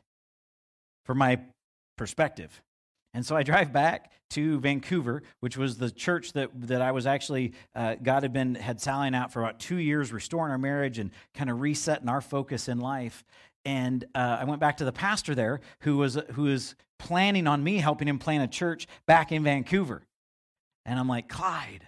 [1.07, 1.41] for my
[1.97, 2.61] perspective.
[3.15, 7.07] And so I drive back to Vancouver, which was the church that, that I was
[7.07, 10.99] actually, uh, God had been, had Sally out for about two years, restoring our marriage
[10.99, 13.25] and kind of resetting our focus in life.
[13.65, 17.63] And uh, I went back to the pastor there who was, who was planning on
[17.63, 20.03] me helping him plant a church back in Vancouver.
[20.87, 21.87] And I'm like, Clyde,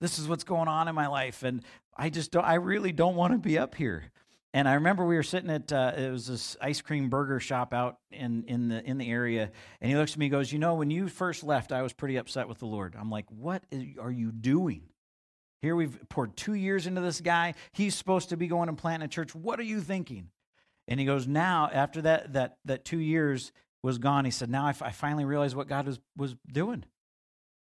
[0.00, 1.42] this is what's going on in my life.
[1.42, 1.62] And
[1.96, 4.04] I just don't, I really don't want to be up here.
[4.54, 7.74] And I remember we were sitting at uh, it was this ice cream burger shop
[7.74, 9.50] out in in the in the area,
[9.80, 11.92] and he looks at me and goes, "You know, when you first left, I was
[11.92, 14.84] pretty upset with the Lord." I'm like, "What is, are you doing?"
[15.60, 17.54] Here we've poured two years into this guy.
[17.72, 19.34] He's supposed to be going and planting a church.
[19.34, 20.28] What are you thinking?
[20.86, 23.50] And he goes, "Now, after that that that two years
[23.82, 26.74] was gone, he said, now I, f- I finally realized what God was was doing.
[26.74, 26.84] And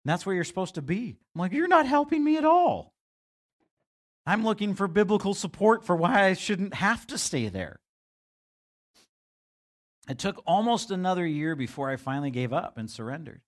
[0.05, 2.94] that's where you're supposed to be." I'm like, "You're not helping me at all."
[4.27, 7.81] I'm looking for biblical support for why I shouldn't have to stay there.
[10.09, 13.41] It took almost another year before I finally gave up and surrendered.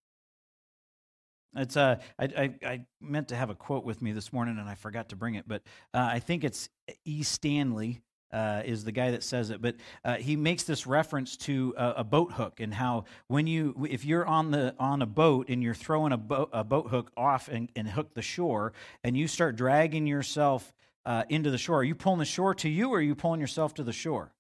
[1.55, 4.69] It's uh, I, I, I meant to have a quote with me this morning and
[4.69, 5.63] I forgot to bring it, but
[5.95, 6.69] uh, I think it's
[7.05, 7.23] E.
[7.23, 8.03] Stanley
[8.33, 11.95] uh, is the guy that says it, but uh, he makes this reference to a,
[11.99, 15.63] a, boat hook and how when you if you're on the on a boat and
[15.63, 18.73] you're throwing a boat a boat hook off and, and hook the shore
[19.05, 20.75] and you start dragging yourself
[21.05, 23.41] uh, into the shore, are you pulling the shore to you or are you pulling
[23.41, 24.33] yourself to the shore?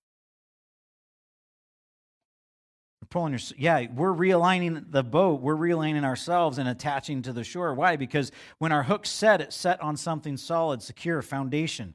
[3.09, 7.73] pulling your yeah we're realigning the boat we're realigning ourselves and attaching to the shore.
[7.73, 7.95] Why?
[7.95, 11.95] Because when our hook's set it's set on something solid secure foundation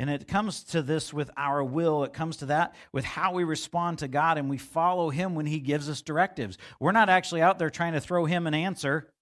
[0.00, 2.04] and it comes to this with our will.
[2.04, 5.44] It comes to that with how we respond to God and we follow Him when
[5.44, 6.56] He gives us directives.
[6.80, 9.12] We're not actually out there trying to throw Him an answer.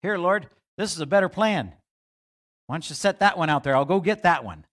[0.00, 0.48] Here, Lord,
[0.78, 1.74] this is a better plan.
[2.68, 3.76] Why don't you set that one out there?
[3.76, 4.64] I'll go get that one.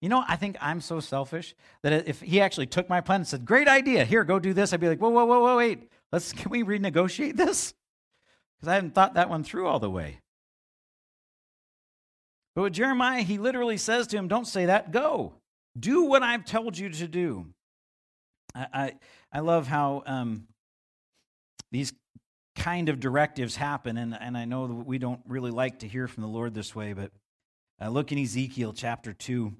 [0.00, 3.26] You know, I think I'm so selfish that if He actually took my plan and
[3.26, 5.90] said, Great idea, here, go do this, I'd be like, Whoa, whoa, whoa, whoa, wait.
[6.12, 7.74] Let's, can we renegotiate this?
[8.56, 10.20] Because I haven't thought that one through all the way.
[12.54, 15.34] But with Jeremiah, he literally says to him, Don't say that, go.
[15.78, 17.46] Do what I've told you to do.
[18.54, 18.92] I, I,
[19.32, 20.46] I love how um,
[21.72, 21.92] these
[22.54, 26.06] kind of directives happen, and, and I know that we don't really like to hear
[26.06, 27.10] from the Lord this way, but
[27.82, 29.52] uh, look in Ezekiel chapter 2.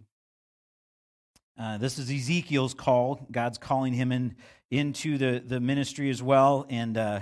[1.58, 3.26] Uh, this is Ezekiel's call.
[3.30, 4.36] God's calling him in
[4.70, 6.66] into the, the ministry as well.
[6.68, 7.20] And uh,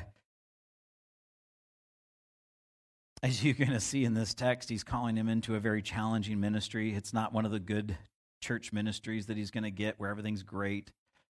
[3.22, 6.40] as you're going to see in this text, he's calling him into a very challenging
[6.40, 6.94] ministry.
[6.94, 7.96] It's not one of the good
[8.40, 10.90] church ministries that he's going to get where everything's great.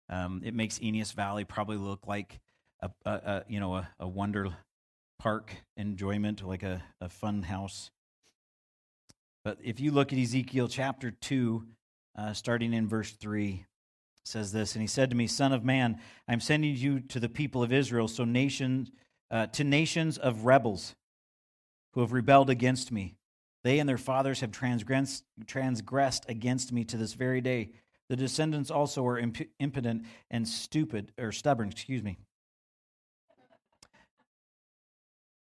[0.10, 2.40] Um, it makes Aeneas Valley probably look like
[2.82, 4.50] a, a, a you know a, a, wonder
[5.18, 7.90] park enjoyment, like a, a fun house.
[9.44, 11.66] But if you look at Ezekiel chapter two,
[12.18, 13.66] uh, starting in verse three,
[14.24, 17.30] says this, and he said to me, "Son of man, I'm sending you to the
[17.30, 18.92] people of Israel, so nations
[19.32, 20.96] uh, to nations of rebels."
[21.98, 23.16] Who have rebelled against me.
[23.64, 27.72] They and their fathers have transgressed, transgressed against me to this very day.
[28.08, 32.20] The descendants also are imp- impotent and stupid, or stubborn, excuse me.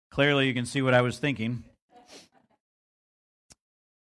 [0.09, 1.65] Clearly, you can see what I was thinking.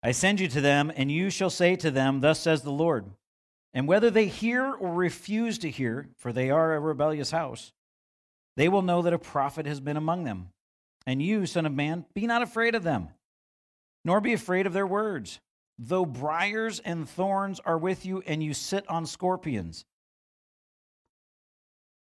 [0.02, 3.04] I send you to them, and you shall say to them, Thus says the Lord.
[3.74, 7.72] And whether they hear or refuse to hear, for they are a rebellious house,
[8.56, 10.48] they will know that a prophet has been among them.
[11.10, 13.08] And you, Son of Man, be not afraid of them,
[14.04, 15.40] nor be afraid of their words.
[15.76, 19.84] Though briars and thorns are with you, and you sit on scorpions.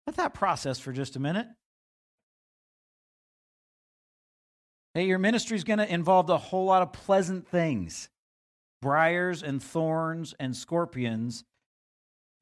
[0.05, 1.47] Let that process for just a minute.
[4.93, 8.07] Hey, your ministry is going to involve a whole lot of pleasant things
[8.83, 11.43] briars and thorns and scorpions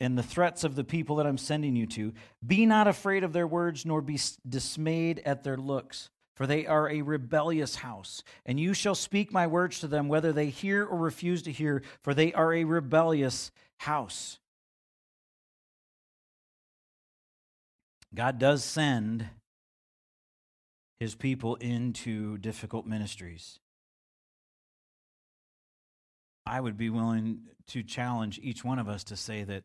[0.01, 2.12] and the threats of the people that I'm sending you to.
[2.45, 6.10] Be not afraid of their words, nor be dismayed at their looks
[6.40, 8.24] for they are a rebellious house.
[8.46, 11.84] And you shall speak my words to them, whether they hear or refuse to hear,
[12.02, 14.40] for they are a rebellious house.
[18.16, 19.28] God does send
[21.02, 23.60] his people into difficult ministries.
[26.46, 29.64] I would be willing to challenge each one of us to say that,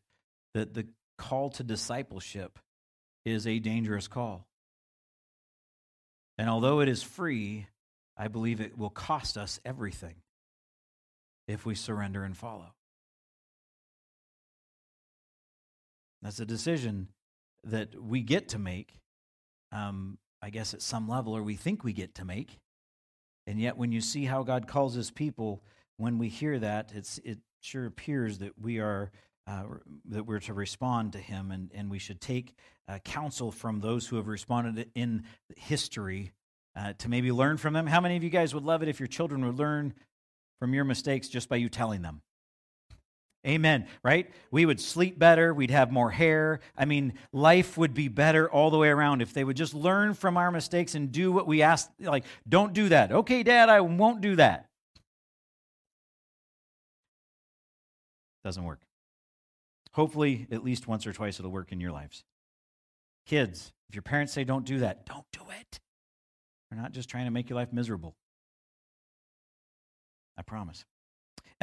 [0.54, 2.58] that the call to discipleship
[3.24, 4.48] is a dangerous call.
[6.38, 7.66] And although it is free,
[8.16, 10.16] I believe it will cost us everything
[11.46, 12.74] if we surrender and follow.
[16.22, 17.08] That's a decision
[17.64, 18.98] that we get to make,
[19.72, 22.58] um, I guess, at some level, or we think we get to make.
[23.46, 25.62] And yet, when you see how God calls his people,
[25.98, 29.10] when we hear that, it's, it sure appears that we are
[29.46, 29.64] uh,
[30.06, 32.54] that we're to respond to him, and, and we should take
[32.88, 35.24] uh, counsel from those who have responded in
[35.56, 36.32] history
[36.76, 37.86] uh, to maybe learn from them.
[37.86, 39.94] How many of you guys would love it if your children would learn
[40.58, 42.22] from your mistakes just by you telling them?
[43.46, 44.30] Amen, right?
[44.50, 45.52] We would sleep better.
[45.52, 46.60] We'd have more hair.
[46.78, 50.14] I mean, life would be better all the way around if they would just learn
[50.14, 51.90] from our mistakes and do what we ask.
[52.00, 53.12] Like, don't do that.
[53.12, 54.70] Okay, Dad, I won't do that.
[58.44, 58.80] Doesn't work.
[59.94, 62.24] Hopefully, at least once or twice it'll work in your lives.
[63.26, 65.80] Kids, if your parents say don't do that, don't do it.
[66.68, 68.16] They're not just trying to make your life miserable.
[70.36, 70.84] I promise.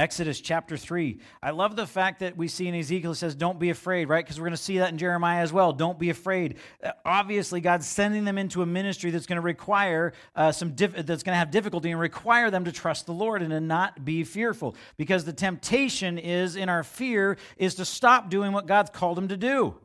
[0.02, 1.20] Exodus chapter 3.
[1.44, 4.26] I love the fact that we see in Ezekiel says, Don't be afraid, right?
[4.26, 5.74] Because we're going to see that in Jeremiah as well.
[5.74, 6.56] Don't be afraid.
[6.84, 11.06] Uh, obviously, God's sending them into a ministry that's going to require uh, some, that's
[11.06, 14.24] going to have difficulty and require them to trust the Lord and to not be
[14.24, 14.76] fearful.
[14.98, 19.28] Because the temptation is in our fear is to stop doing what God's called them
[19.28, 19.76] to do.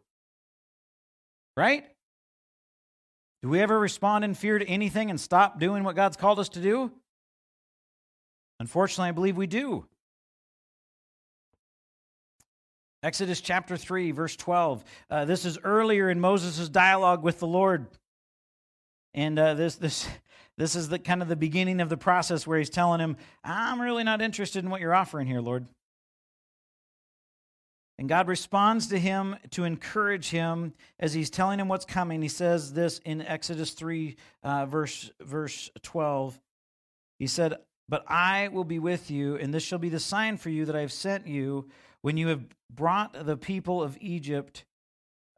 [1.59, 1.85] right?
[3.43, 6.49] Do we ever respond in fear to anything and stop doing what God's called us
[6.51, 6.91] to do?
[8.61, 9.85] Unfortunately, I believe we do.
[13.07, 14.85] Exodus chapter 3, verse 12.
[15.09, 17.87] Uh, this is earlier in Moses' dialogue with the Lord.
[19.15, 20.09] And uh, this, this,
[20.59, 23.81] this is the kind of the beginning of the process where he's telling him, I'm
[23.81, 25.67] really not interested in what you're offering here, Lord.
[27.97, 32.23] And God responds to him to encourage him as he's telling him what's coming.
[32.23, 36.41] He says this in Exodus 3, uh, verse, verse 12.
[37.21, 37.55] He said,
[37.89, 40.75] But I will be with you, and this shall be the sign for you that
[40.75, 41.69] I have sent you.
[42.07, 44.65] When you have brought the people of Egypt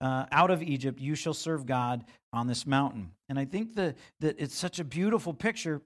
[0.02, 3.12] uh, out of Egypt, you shall serve God on this mountain.
[3.30, 5.80] And I think that, it's such a beautiful picture.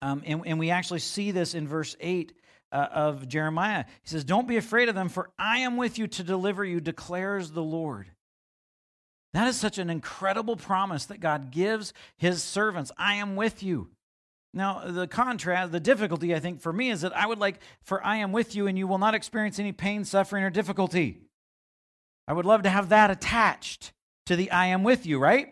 [0.00, 2.32] Um, and, and we actually see this in verse 8
[2.72, 3.84] uh, of Jeremiah.
[4.00, 6.80] He says, Don't be afraid of them, for I am with you to deliver you,
[6.80, 8.10] declares the Lord.
[9.34, 12.90] That is such an incredible promise that God gives his servants.
[12.96, 13.90] I am with you.
[14.52, 18.04] Now, the contrast, the difficulty, I think, for me is that I would like, for
[18.04, 21.22] I am with you and you will not experience any pain, suffering, or difficulty.
[22.26, 23.92] I would love to have that attached
[24.26, 25.48] to the I am with you, right?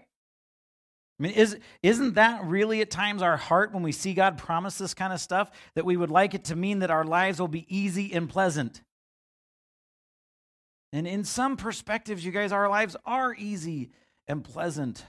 [1.18, 4.78] I mean, is, isn't that really at times our heart when we see God promise
[4.78, 5.50] this kind of stuff?
[5.74, 8.82] That we would like it to mean that our lives will be easy and pleasant.
[10.92, 13.90] And in some perspectives, you guys, our lives are easy
[14.26, 15.04] and pleasant.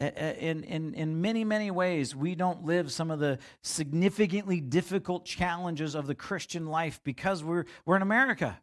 [0.00, 5.94] In, in, in many, many ways, we don't live some of the significantly difficult challenges
[5.94, 8.58] of the Christian life because we're, we're in America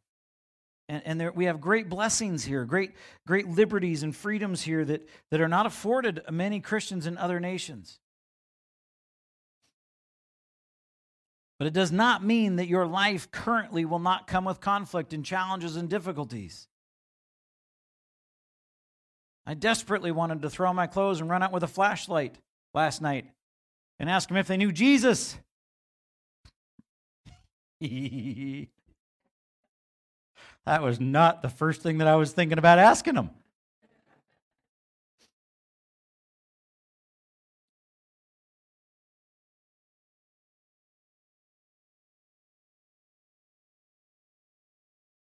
[0.91, 2.91] and, and there, we have great blessings here, great,
[3.25, 7.99] great liberties and freedoms here that, that are not afforded many Christians in other nations.
[11.57, 15.23] But it does not mean that your life currently will not come with conflict and
[15.23, 16.67] challenges and difficulties.
[19.45, 22.37] I desperately wanted to throw my clothes and run out with a flashlight
[22.73, 23.25] last night
[23.99, 25.37] and ask them if they knew Jesus.
[30.65, 33.31] That was not the first thing that I was thinking about asking them.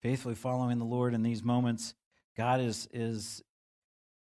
[0.03, 1.95] Faithfully following the Lord in these moments,
[2.37, 3.43] God is is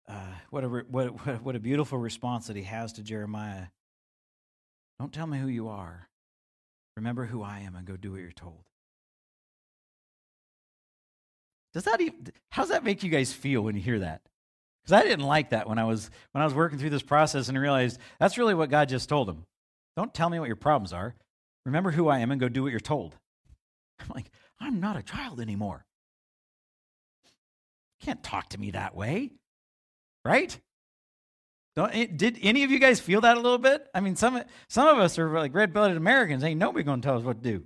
[0.50, 1.08] what a what
[1.44, 3.68] what a beautiful response that He has to Jeremiah.
[5.00, 6.10] Don't tell me who you are.
[6.98, 8.64] Remember who I am and go do what you're told.
[11.74, 14.22] Does that even, how does that make you guys feel when you hear that?
[14.84, 17.48] Because I didn't like that when I was when I was working through this process
[17.48, 19.46] and realized that's really what God just told him.
[19.96, 21.16] Don't tell me what your problems are.
[21.66, 23.16] Remember who I am and go do what you're told.
[24.00, 25.86] I'm like, I'm not a child anymore.
[28.02, 29.32] You can't talk to me that way.
[30.26, 30.60] Right?
[31.76, 33.88] Don't, eh, did any of you guys feel that a little bit?
[33.94, 36.44] I mean, some some of us are like red-blooded Americans.
[36.44, 37.64] Ain't nobody going to tell us what to do.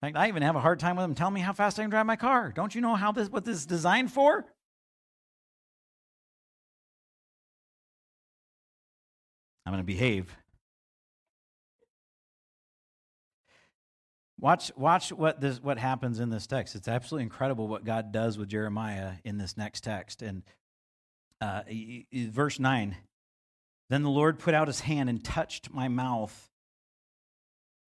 [0.00, 1.90] fact, I even have a hard time with them telling me how fast I can
[1.90, 2.52] drive my car.
[2.54, 4.46] Don't you know how this what this is designed for?
[9.66, 10.34] I'm going to behave.
[14.40, 16.74] Watch, watch what this what happens in this text.
[16.74, 20.22] It's absolutely incredible what God does with Jeremiah in this next text.
[20.22, 20.42] And
[21.42, 21.62] uh,
[22.12, 22.96] verse nine,
[23.90, 26.50] then the Lord put out His hand and touched my mouth,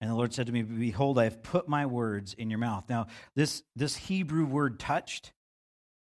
[0.02, 2.84] and the Lord said to me, Behold, I have put my words in your mouth.
[2.88, 5.32] Now, this, this Hebrew word touched,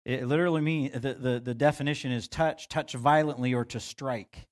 [0.04, 4.46] it literally means the, the, the definition is touch, touch violently, or to strike.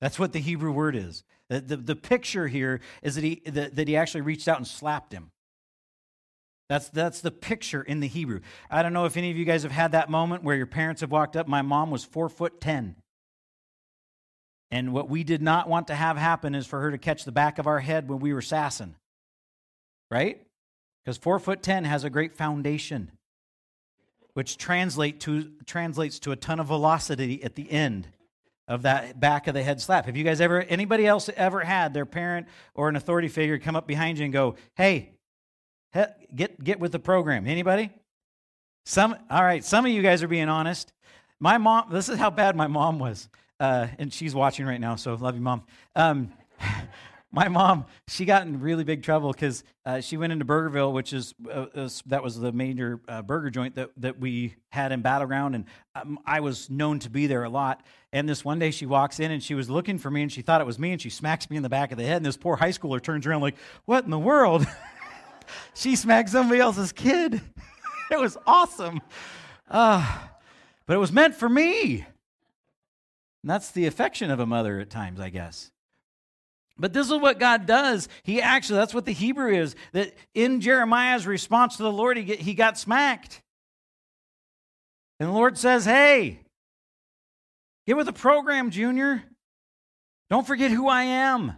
[0.00, 1.24] That's what the Hebrew word is.
[1.48, 4.66] The, the, the picture here is that he, that, that he actually reached out and
[4.66, 5.30] slapped him.
[6.68, 8.40] That's, that's the picture in the Hebrew.
[8.70, 11.00] I don't know if any of you guys have had that moment where your parents
[11.00, 11.48] have walked up.
[11.48, 12.96] My mom was four foot ten.
[14.70, 17.32] And what we did not want to have happen is for her to catch the
[17.32, 18.94] back of our head when we were sassing.
[20.10, 20.42] Right?
[21.02, 23.12] Because four foot ten has a great foundation,
[24.34, 28.08] which translate to, translates to a ton of velocity at the end
[28.68, 30.06] of that back of the head slap.
[30.06, 33.74] Have you guys ever, anybody else ever had their parent or an authority figure come
[33.74, 35.10] up behind you and go, hey,
[36.34, 37.46] get, get with the program?
[37.46, 37.90] Anybody?
[38.86, 40.92] Some, all right, some of you guys are being honest.
[41.40, 43.28] My mom, this is how bad my mom was
[43.60, 45.62] uh, and she's watching right now, so love you, mom.
[45.96, 46.32] Um,
[47.30, 51.12] my mom, she got in really big trouble because uh, she went into Burgerville, which
[51.12, 55.02] is uh, was, that was the major uh, burger joint that, that we had in
[55.02, 57.84] Battle Ground, and um, I was known to be there a lot.
[58.14, 60.40] And this one day, she walks in and she was looking for me, and she
[60.40, 62.16] thought it was me, and she smacks me in the back of the head.
[62.16, 64.66] And this poor high schooler turns around like, "What in the world?"
[65.74, 67.42] she smacked somebody else's kid.
[68.10, 69.02] it was awesome.
[69.70, 70.18] Uh,
[70.86, 72.06] but it was meant for me.
[73.42, 75.70] And that's the affection of a mother at times, I guess.
[76.78, 78.08] But this is what God does.
[78.22, 82.24] He actually, that's what the Hebrew is, that in Jeremiah's response to the Lord, he,
[82.24, 83.42] get, he got smacked.
[85.18, 86.40] And the Lord says, Hey,
[87.86, 89.24] get with the program, Junior.
[90.30, 91.54] Don't forget who I am.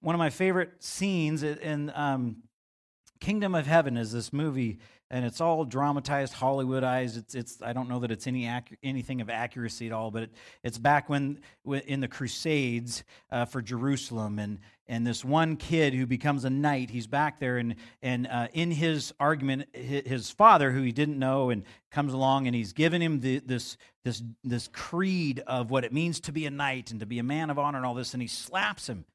[0.00, 2.42] One of my favorite scenes in um,
[3.20, 4.78] Kingdom of Heaven is this movie
[5.10, 7.16] and it's all dramatized, Hollywoodized.
[7.16, 8.50] It's, it's I don't know that it's any
[8.82, 10.32] anything of accuracy at all, but it,
[10.62, 16.06] it's back when in the Crusades uh, for Jerusalem, and and this one kid who
[16.06, 20.82] becomes a knight, he's back there, and and uh, in his argument, his father, who
[20.82, 25.42] he didn't know, and comes along, and he's given him the, this this this creed
[25.46, 27.78] of what it means to be a knight and to be a man of honor
[27.78, 29.06] and all this, and he slaps him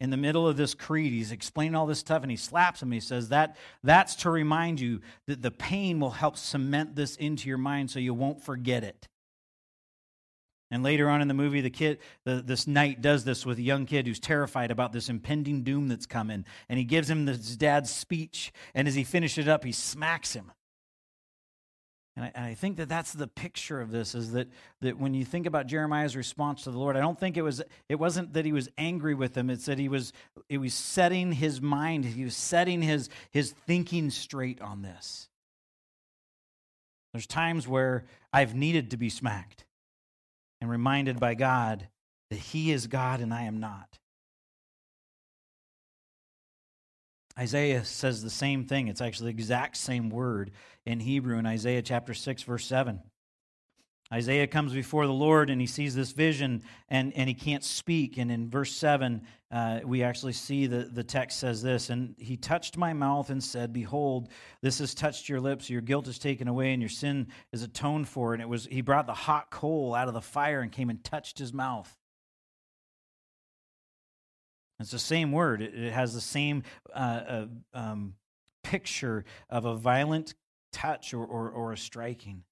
[0.00, 1.12] in the middle of this creed.
[1.12, 2.90] He's explaining all this stuff and he slaps him.
[2.90, 7.48] He says, that, That's to remind you that the pain will help cement this into
[7.48, 9.06] your mind so you won't forget it.
[10.72, 13.62] And later on in the movie, the kid, the, this knight does this with a
[13.62, 16.44] young kid who's terrified about this impending doom that's coming.
[16.68, 18.52] And he gives him his dad's speech.
[18.72, 20.52] And as he finishes it up, he smacks him.
[22.20, 24.48] And I, and I, think that that's the picture of this is that,
[24.82, 27.62] that when you think about Jeremiah's response to the Lord, I don't think it was
[27.88, 29.48] it wasn't that he was angry with them.
[29.48, 30.12] It's that he was
[30.50, 35.30] it was setting his mind, he was setting his his thinking straight on this.
[37.14, 38.04] There's times where
[38.34, 39.64] I've needed to be smacked
[40.60, 41.88] and reminded by God
[42.28, 43.98] that He is God and I am not.
[47.38, 48.88] Isaiah says the same thing.
[48.88, 50.50] It's actually the exact same word
[50.84, 53.00] in Hebrew in Isaiah chapter 6, verse 7.
[54.12, 58.18] Isaiah comes before the Lord and he sees this vision and, and he can't speak.
[58.18, 59.22] And in verse 7,
[59.52, 63.42] uh, we actually see the, the text says this And he touched my mouth and
[63.42, 64.30] said, Behold,
[64.62, 65.70] this has touched your lips.
[65.70, 68.32] Your guilt is taken away and your sin is atoned for.
[68.32, 71.02] And it was he brought the hot coal out of the fire and came and
[71.04, 71.96] touched his mouth.
[74.80, 75.62] It's the same word.
[75.62, 76.62] It, has the same
[76.94, 78.14] uh, uh, um,
[78.64, 80.34] picture of a violent
[80.72, 82.44] touch or, or, or a striking.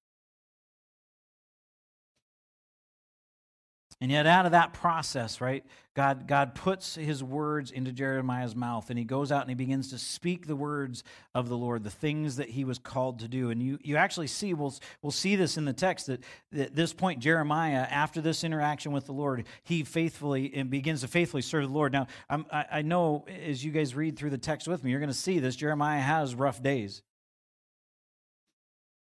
[4.01, 8.89] And yet, out of that process, right, God, God puts his words into Jeremiah's mouth,
[8.89, 11.03] and he goes out and he begins to speak the words
[11.35, 13.49] of the Lord, the things that he was called to do.
[13.49, 16.23] And you, you actually see, we'll, we'll see this in the text, that,
[16.57, 21.09] at this point, Jeremiah, after this interaction with the Lord, he faithfully and begins to
[21.09, 21.91] faithfully serve the Lord.
[21.91, 25.01] Now, I'm, I, I know as you guys read through the text with me, you're
[25.01, 25.57] going to see this.
[25.57, 27.01] Jeremiah has rough days.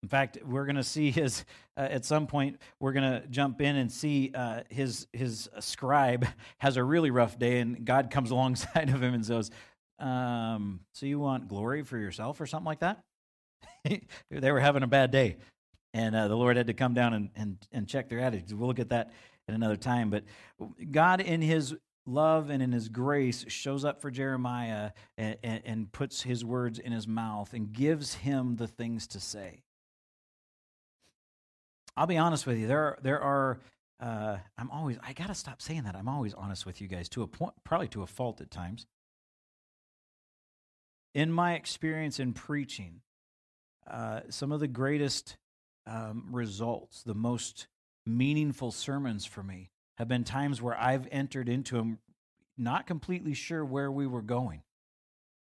[0.04, 1.45] In fact, we're going to see his,
[1.78, 6.28] uh, at some point, we're going to jump in and see uh, his, his scribe
[6.60, 9.49] has a really rough day, and God comes alongside of him and says,
[9.97, 12.99] um, So you want glory for yourself or something like that?
[14.30, 15.38] they were having a bad day,
[15.93, 18.54] and uh, the Lord had to come down and, and, and check their attitudes.
[18.54, 19.14] We'll look at that
[19.47, 20.10] at another time.
[20.10, 20.26] But
[20.91, 21.74] God, in his
[22.06, 26.78] love and in his grace shows up for Jeremiah and, and, and, puts his words
[26.78, 29.64] in his mouth and gives him the things to say.
[31.96, 32.68] I'll be honest with you.
[32.68, 33.60] There are, there are
[34.04, 35.96] uh, I'm always, I got to stop saying that.
[35.96, 38.86] I'm always honest with you guys to a point, probably to a fault at times.
[41.14, 43.02] In my experience in preaching,
[43.89, 45.38] uh, some of the greatest
[45.88, 47.68] um, results, the most
[48.06, 52.00] meaningful sermons for me have been times where I've entered into them
[52.58, 54.64] not completely sure where we were going,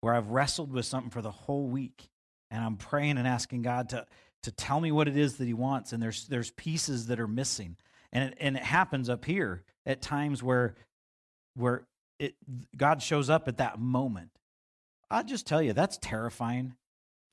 [0.01, 2.09] where I've wrestled with something for the whole week
[2.49, 4.07] and I'm praying and asking God to
[4.43, 7.27] to tell me what it is that he wants and there's there's pieces that are
[7.27, 7.75] missing.
[8.11, 10.75] And it, and it happens up here at times where
[11.55, 11.87] where
[12.19, 12.35] it
[12.75, 14.29] God shows up at that moment.
[15.09, 16.75] I'll just tell you that's terrifying.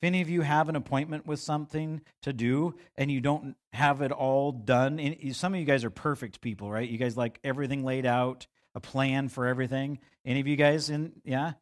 [0.00, 4.02] If any of you have an appointment with something to do and you don't have
[4.02, 6.88] it all done some of you guys are perfect people right?
[6.88, 10.00] You guys like everything laid out a plan for everything.
[10.26, 11.52] Any of you guys in yeah?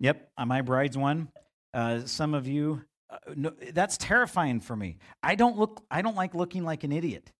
[0.00, 1.28] Yep my bride's one.
[1.72, 2.82] Uh, some of you
[3.14, 4.98] Uh, no, that's terrifying for me.
[5.22, 5.84] I don't look.
[5.90, 7.30] I don't like looking like an idiot.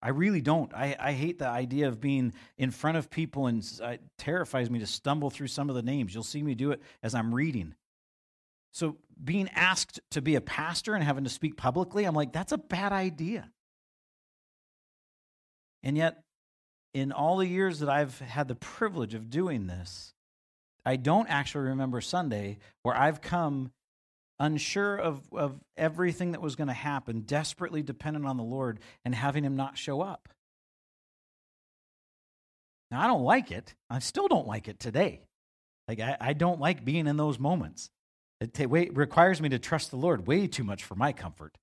[0.00, 0.72] I really don't.
[0.74, 4.80] I, I hate the idea of being in front of people, and it terrifies me
[4.80, 6.12] to stumble through some of the names.
[6.12, 7.74] You'll see me do it as I'm reading.
[8.72, 12.52] So, being asked to be a pastor and having to speak publicly, I'm like, that's
[12.52, 13.50] a bad idea.
[15.82, 16.22] And yet,
[16.94, 20.14] in all the years that I've had the privilege of doing this,
[20.84, 23.72] I don't actually remember Sunday where I've come
[24.42, 29.14] unsure of, of everything that was going to happen, desperately dependent on the Lord, and
[29.14, 30.28] having Him not show up.
[32.90, 33.74] Now, I don't like it.
[33.88, 35.22] I still don't like it today.
[35.88, 37.88] Like, I, I don't like being in those moments.
[38.40, 41.56] It ta- way, requires me to trust the Lord way too much for my comfort.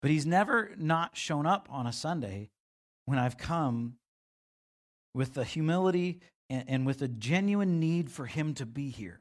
[0.00, 2.50] But He's never not shown up on a Sunday
[3.06, 3.94] when I've come
[5.14, 9.20] with the humility and, and with a genuine need for Him to be here.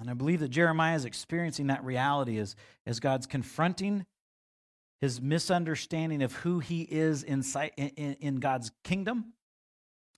[0.00, 4.06] And I believe that Jeremiah is experiencing that reality as, as God's confronting
[5.00, 9.34] his misunderstanding of who he is inside, in, in God's kingdom,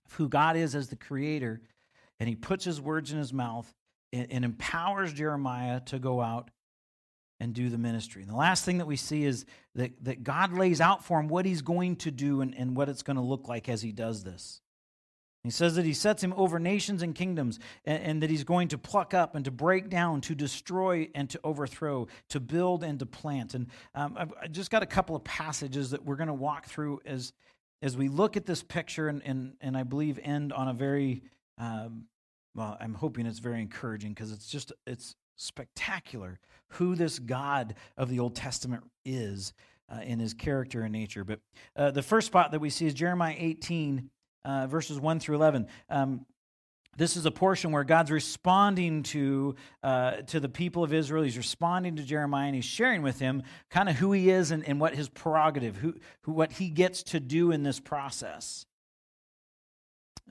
[0.05, 1.61] of who God is as the creator.
[2.19, 3.71] And he puts his words in his mouth
[4.13, 6.49] and, and empowers Jeremiah to go out
[7.39, 8.23] and do the ministry.
[8.23, 11.27] And the last thing that we see is that, that God lays out for him
[11.27, 13.91] what he's going to do and, and what it's going to look like as he
[13.91, 14.61] does this.
[15.47, 18.67] He says that he sets him over nations and kingdoms, and, and, that he's going
[18.69, 22.99] to pluck up and to break down, to destroy and to overthrow, to build and
[22.99, 23.53] to plant.
[23.53, 26.65] And um, I've, I just got a couple of passages that we're going to walk
[26.65, 27.31] through as
[27.81, 31.23] as we look at this picture, and and, and I believe end on a very
[31.57, 32.07] um,
[32.53, 32.75] well.
[32.81, 36.39] I'm hoping it's very encouraging because it's just it's spectacular
[36.71, 39.53] who this God of the Old Testament is
[39.89, 41.23] uh, in his character and nature.
[41.23, 41.39] But
[41.75, 44.09] uh, the first spot that we see is Jeremiah 18
[44.47, 45.67] uh, verses 1 through 11.
[45.89, 46.25] Um,
[46.95, 51.23] this is a portion where God's responding to uh, to the people of Israel.
[51.23, 54.67] He's responding to Jeremiah, and he's sharing with him kind of who he is and,
[54.67, 58.65] and what his prerogative, who, who what he gets to do in this process.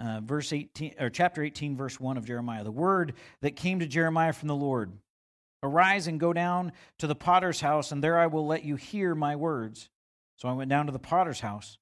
[0.00, 2.64] Uh, verse 18 or chapter 18, verse 1 of Jeremiah.
[2.64, 4.90] The word that came to Jeremiah from the Lord:
[5.62, 9.14] Arise and go down to the potter's house, and there I will let you hear
[9.14, 9.88] my words.
[10.34, 11.78] So I went down to the potter's house.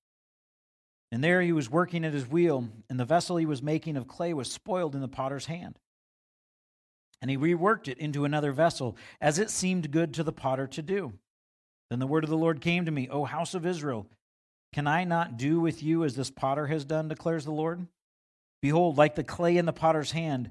[1.15, 4.09] And there he was working at his wheel, and the vessel he was making of
[4.09, 5.79] clay was spoiled in the potter's hand.
[7.23, 10.83] And he reworked it into another vessel, as it seemed good to the potter to
[10.83, 11.13] do.
[11.89, 14.09] Then the word of the Lord came to me, O house of Israel,
[14.73, 17.87] can I not do with you as this potter has done, declares the Lord?
[18.61, 20.51] Behold, like the clay in the potter's hand,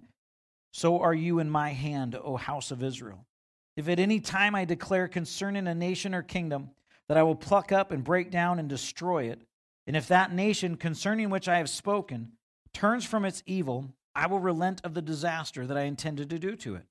[0.72, 3.26] so are you in my hand, O house of Israel.
[3.76, 6.70] If at any time I declare concerning a nation or kingdom
[7.10, 9.42] that I will pluck up and break down and destroy it,
[9.86, 12.34] and if that nation concerning which I have spoken
[12.74, 16.56] turns from its evil, I will relent of the disaster that I intended to do
[16.58, 16.86] to it.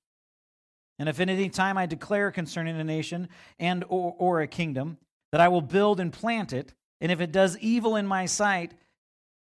[0.99, 3.29] And if at any time I declare concerning a nation
[3.59, 4.97] and or, or a kingdom
[5.31, 8.73] that I will build and plant it, and if it does evil in my sight,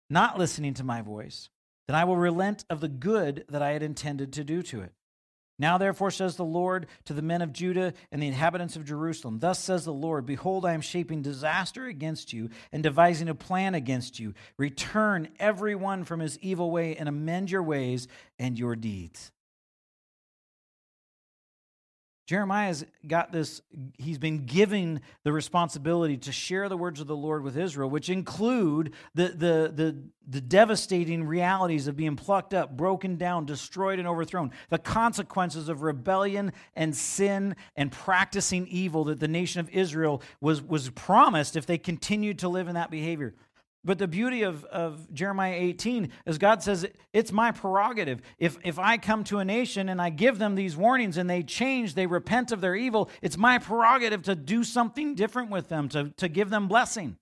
[0.09, 1.49] not listening to my voice,
[1.87, 4.93] then I will relent of the good that I had intended to do to it.
[5.61, 9.37] Now, therefore, says the Lord to the men of Judah and the inhabitants of Jerusalem
[9.37, 13.75] Thus says the Lord Behold, I am shaping disaster against you and devising a plan
[13.75, 14.33] against you.
[14.57, 18.07] Return every one from his evil way and amend your ways
[18.39, 19.31] and your deeds.
[22.31, 23.61] Jeremiah's got this,
[23.97, 28.07] he's been given the responsibility to share the words of the Lord with Israel, which
[28.07, 29.97] include the, the, the,
[30.29, 35.81] the, devastating realities of being plucked up, broken down, destroyed, and overthrown, the consequences of
[35.81, 41.65] rebellion and sin and practicing evil that the nation of Israel was, was promised if
[41.65, 43.33] they continued to live in that behavior.
[43.83, 48.21] But the beauty of, of Jeremiah 18 is God says, it's my prerogative.
[48.37, 51.41] If, if I come to a nation and I give them these warnings and they
[51.41, 55.89] change, they repent of their evil, it's my prerogative to do something different with them,
[55.89, 57.17] to, to give them blessing.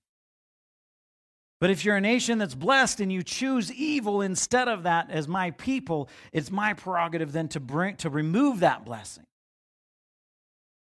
[1.62, 5.28] But if you're a nation that's blessed and you choose evil instead of that as
[5.28, 9.26] my people, it's my prerogative then to, bring, to remove that blessing.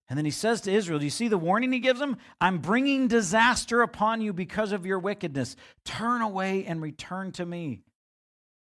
[0.07, 2.17] And then he says to Israel, Do you see the warning he gives them?
[2.39, 5.55] I'm bringing disaster upon you because of your wickedness.
[5.83, 7.81] Turn away and return to me.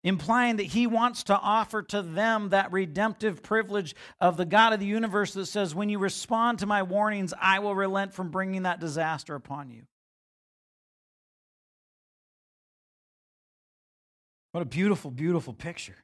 [0.04, 4.80] Implying that he wants to offer to them that redemptive privilege of the God of
[4.80, 8.62] the universe that says, When you respond to my warnings, I will relent from bringing
[8.62, 9.82] that disaster upon you.
[14.52, 15.96] What a beautiful, beautiful picture.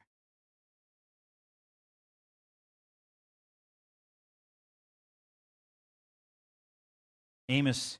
[7.49, 7.99] Amos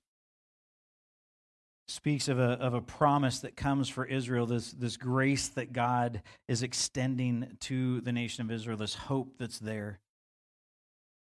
[1.88, 6.24] speaks of a, of a promise that comes for Israel, this, this grace that God
[6.48, 10.00] is extending to the nation of Israel, this hope that's there.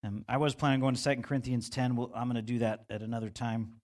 [0.04, 1.96] Um, I was planning on going to 2 Corinthians 10.
[1.96, 3.81] We'll, I'm going to do that at another time.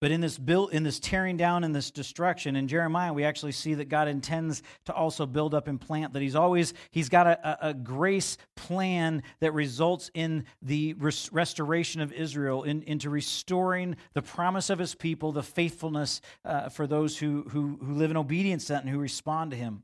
[0.00, 3.52] But in this build, in this tearing down and this destruction, in Jeremiah, we actually
[3.52, 6.14] see that God intends to also build up and plant.
[6.14, 12.00] That He's always He's got a, a grace plan that results in the res- restoration
[12.00, 17.18] of Israel, in, into restoring the promise of His people, the faithfulness uh, for those
[17.18, 19.82] who, who who live in obedience to that and who respond to Him.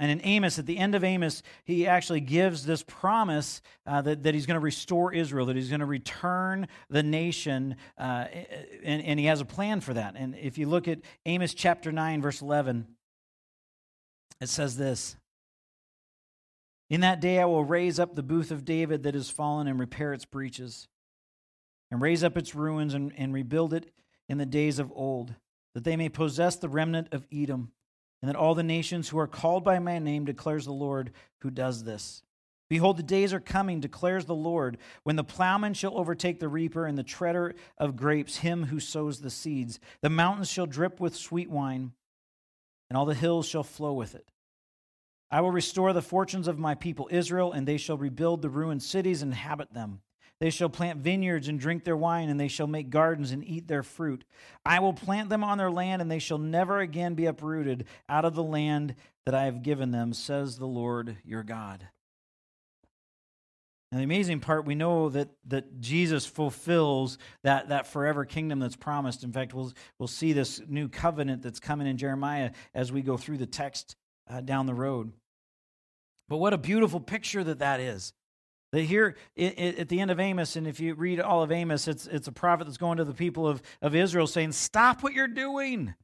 [0.00, 4.22] And in Amos, at the end of Amos, he actually gives this promise uh, that,
[4.22, 8.24] that he's going to restore Israel, that he's going to return the nation, uh,
[8.82, 10.14] and, and he has a plan for that.
[10.16, 12.86] And if you look at Amos chapter 9, verse 11,
[14.40, 15.16] it says this
[16.88, 19.78] In that day I will raise up the booth of David that is fallen and
[19.78, 20.88] repair its breaches,
[21.90, 23.92] and raise up its ruins and, and rebuild it
[24.30, 25.34] in the days of old,
[25.74, 27.72] that they may possess the remnant of Edom,
[28.22, 31.50] and that all the nations who are called by my name declares the Lord who
[31.50, 32.22] does this.
[32.68, 36.86] Behold, the days are coming, declares the Lord, when the plowman shall overtake the reaper
[36.86, 39.80] and the treader of grapes, him who sows the seeds.
[40.02, 41.92] The mountains shall drip with sweet wine,
[42.88, 44.30] and all the hills shall flow with it.
[45.32, 48.84] I will restore the fortunes of my people Israel, and they shall rebuild the ruined
[48.84, 50.02] cities and inhabit them.
[50.40, 53.68] They shall plant vineyards and drink their wine, and they shall make gardens and eat
[53.68, 54.24] their fruit.
[54.64, 58.24] I will plant them on their land, and they shall never again be uprooted out
[58.24, 58.94] of the land
[59.26, 61.86] that I have given them, says the Lord your God.
[63.92, 68.76] And the amazing part, we know that, that Jesus fulfills that, that forever kingdom that's
[68.76, 69.24] promised.
[69.24, 73.16] In fact, we'll, we'll see this new covenant that's coming in Jeremiah as we go
[73.16, 73.96] through the text
[74.30, 75.12] uh, down the road.
[76.28, 78.12] But what a beautiful picture that that is.
[78.72, 82.06] That here at the end of Amos, and if you read all of Amos, it's,
[82.06, 85.26] it's a prophet that's going to the people of, of Israel saying, Stop what you're
[85.26, 85.94] doing.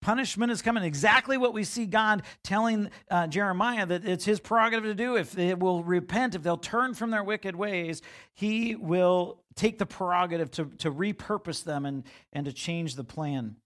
[0.00, 0.82] Punishment is coming.
[0.84, 5.16] Exactly what we see God telling uh, Jeremiah that it's his prerogative to do.
[5.16, 8.02] If they will repent, if they'll turn from their wicked ways,
[8.34, 12.04] he will take the prerogative to, to repurpose them and,
[12.34, 13.56] and to change the plan.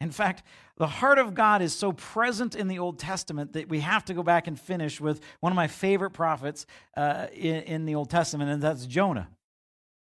[0.00, 0.42] In fact,
[0.76, 4.14] the heart of God is so present in the Old Testament that we have to
[4.14, 6.66] go back and finish with one of my favorite prophets
[6.96, 9.28] uh, in, in the Old Testament, and that's Jonah.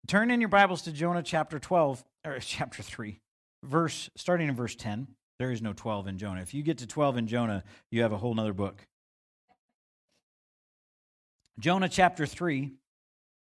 [0.07, 3.21] Turn in your Bibles to Jonah chapter 12, or chapter 3,
[3.63, 5.09] verse, starting in verse 10.
[5.39, 6.41] There is no 12 in Jonah.
[6.41, 8.87] If you get to 12 in Jonah, you have a whole other book.
[11.59, 12.73] Jonah chapter 3,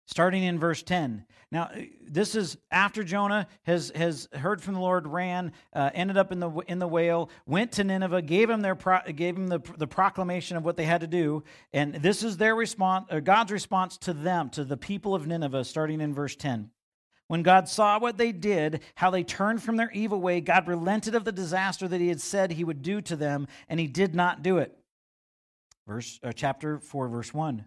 [0.08, 1.22] starting in verse 10.
[1.52, 6.32] Now, this is after Jonah has, has heard from the Lord, ran, uh, ended up
[6.32, 9.60] in the, in the whale, went to Nineveh, gave him, their pro, gave him the,
[9.76, 11.44] the proclamation of what they had to do.
[11.74, 15.64] And this is their response, or God's response to them, to the people of Nineveh,
[15.64, 16.70] starting in verse 10.
[17.26, 21.14] When God saw what they did, how they turned from their evil way, God relented
[21.14, 24.14] of the disaster that he had said he would do to them, and he did
[24.14, 24.74] not do it.
[25.86, 27.66] Verse uh, chapter 4 verse 1.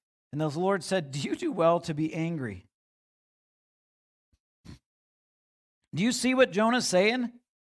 [0.31, 2.65] And the Lord said, Do you do well to be angry?
[5.93, 7.31] Do you see what Jonah's saying?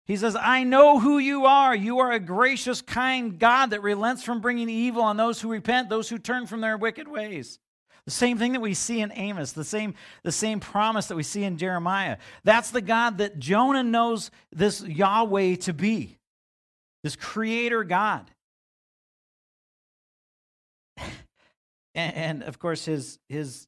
[0.05, 1.73] He says, I know who you are.
[1.73, 5.89] You are a gracious, kind God that relents from bringing evil on those who repent,
[5.89, 7.59] those who turn from their wicked ways.
[8.05, 9.93] The same thing that we see in Amos, the same,
[10.23, 12.17] the same promise that we see in Jeremiah.
[12.43, 16.17] That's the God that Jonah knows this Yahweh to be,
[17.03, 18.29] this creator God.
[21.95, 23.67] And, and of course, his, his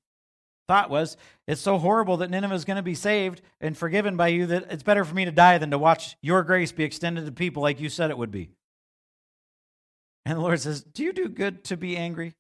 [0.67, 1.17] thought was
[1.47, 4.71] it's so horrible that Nineveh is going to be saved and forgiven by you that
[4.71, 7.61] it's better for me to die than to watch your grace be extended to people
[7.61, 8.49] like you said it would be.
[10.25, 12.33] And the Lord says, Do you do good to be angry?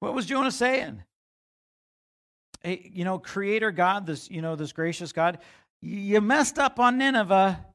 [0.00, 1.02] What was Jonah saying?
[2.62, 5.38] Hey, you know, creator God, this, you know, this gracious God,
[5.80, 7.66] you messed up on Nineveh.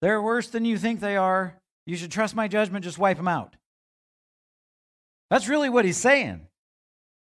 [0.00, 1.58] They're worse than you think they are.
[1.86, 3.56] You should trust my judgment, just wipe them out.
[5.32, 6.42] That's really what he's saying.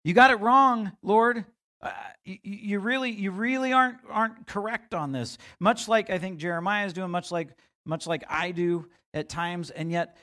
[0.04, 1.46] You got it wrong, Lord.
[1.82, 1.92] Uh,
[2.26, 5.38] you, you, really, you really aren't aren't correct on this.
[5.62, 7.48] Much like I think Jeremiah is doing, much like
[7.86, 10.18] much like I do at times, and yet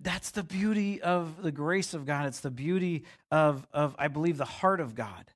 [0.00, 2.24] that's the beauty of the grace of God.
[2.24, 5.30] It's the beauty of, of, I believe, the heart of God.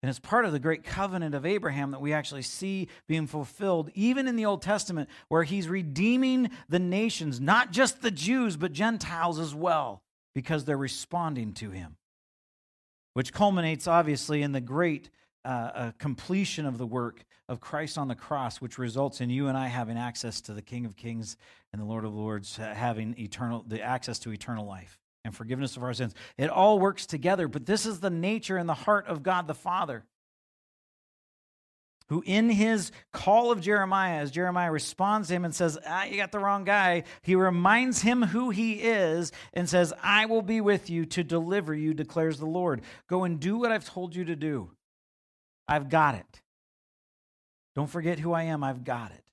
[0.00, 3.90] And it's part of the great covenant of Abraham that we actually see being fulfilled,
[3.96, 8.72] even in the Old Testament, where he's redeeming the nations, not just the Jews, but
[8.72, 10.02] Gentiles as well,
[10.34, 11.96] because they're responding to him.
[13.14, 15.10] Which culminates, obviously, in the great
[15.44, 19.48] uh, uh, completion of the work of Christ on the cross, which results in you
[19.48, 21.36] and I having access to the King of Kings
[21.72, 25.82] and the Lord of Lords, having eternal the access to eternal life and forgiveness of
[25.82, 26.14] our sins.
[26.38, 29.54] It all works together, but this is the nature and the heart of God the
[29.54, 30.04] Father.
[32.12, 36.18] Who, in his call of Jeremiah, as Jeremiah responds to him and says, Ah, you
[36.18, 40.60] got the wrong guy, he reminds him who he is and says, I will be
[40.60, 42.82] with you to deliver you, declares the Lord.
[43.08, 44.72] Go and do what I've told you to do.
[45.66, 46.42] I've got it.
[47.74, 48.62] Don't forget who I am.
[48.62, 49.24] I've got it.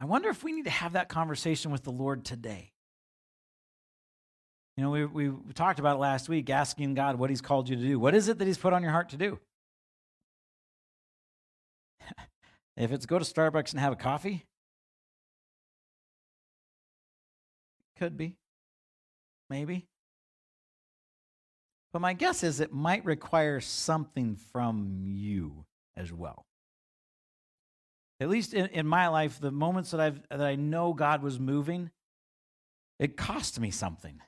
[0.00, 2.72] I wonder if we need to have that conversation with the Lord today.
[4.76, 7.76] You know, we, we talked about it last week, asking God what He's called you
[7.76, 7.98] to do.
[7.98, 9.38] What is it that He's put on your heart to do?
[12.76, 14.44] if it's go to Starbucks and have a coffee,
[17.98, 18.36] could be,
[19.48, 19.86] maybe.
[21.94, 25.64] But my guess is it might require something from you
[25.96, 26.44] as well.
[28.20, 31.40] At least in, in my life, the moments that I've that I know God was
[31.40, 31.90] moving,
[32.98, 34.20] it cost me something.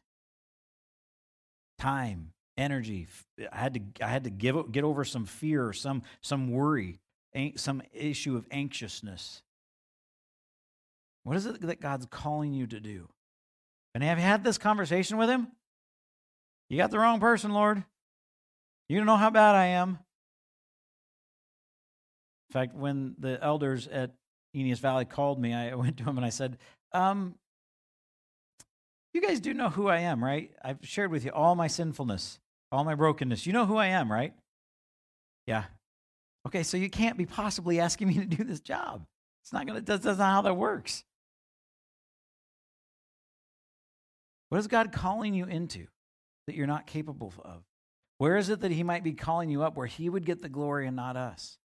[1.79, 3.07] Time, energy.
[3.53, 6.99] I had to I had to give get over some fear, some some worry,
[7.57, 9.43] some issue of anxiousness.
[11.25, 13.09] What is it that God's calling you to do?
[13.95, 15.49] And have you had this conversation with him?
[16.69, 17.83] You got the wrong person, Lord.
[18.89, 19.99] You don't know how bad I am.
[22.49, 24.13] In fact, when the elders at
[24.55, 26.59] Aeneas Valley called me, I went to him and I said,
[26.93, 27.35] um,
[29.15, 30.51] You guys do know who I am, right?
[30.63, 32.39] I've shared with you all my sinfulness,
[32.71, 33.47] all my brokenness.
[33.47, 34.35] You know who I am, right?
[35.47, 35.65] Yeah.
[36.47, 39.05] Okay, so you can't be possibly asking me to do this job.
[39.43, 41.05] It's not gonna that's, that's not how that works.
[44.51, 45.87] What is God calling you into
[46.47, 47.63] that you're not capable of?
[48.19, 50.49] Where is it that He might be calling you up where He would get the
[50.49, 51.59] glory and not us?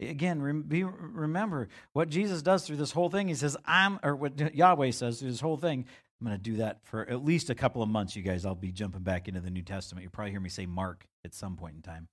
[0.00, 3.28] Again, be, remember what Jesus does through this whole thing.
[3.28, 5.86] He says, I'm, or what Yahweh says through this whole thing.
[6.22, 8.46] I'm going to do that for at least a couple of months, you guys.
[8.46, 10.04] I'll be jumping back into the New Testament.
[10.04, 12.06] You'll probably hear me say Mark at some point in time.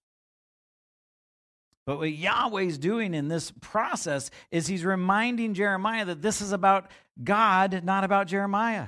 [1.86, 6.90] But what Yahweh's doing in this process is he's reminding Jeremiah that this is about
[7.23, 8.88] God, not about Jeremiah.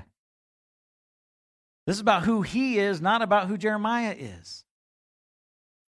[1.86, 4.66] This is about who he is, not about who Jeremiah is.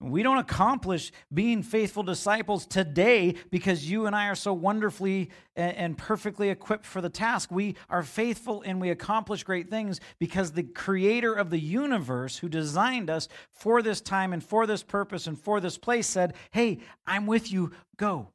[0.01, 5.95] We don't accomplish being faithful disciples today because you and I are so wonderfully and
[5.95, 7.51] perfectly equipped for the task.
[7.51, 12.49] We are faithful and we accomplish great things because the creator of the universe, who
[12.49, 16.79] designed us for this time and for this purpose and for this place, said, Hey,
[17.05, 18.29] I'm with you, go.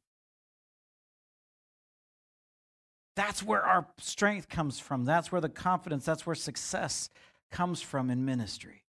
[3.17, 5.05] That's where our strength comes from.
[5.05, 7.11] That's where the confidence, that's where success
[7.51, 8.86] comes from in ministry.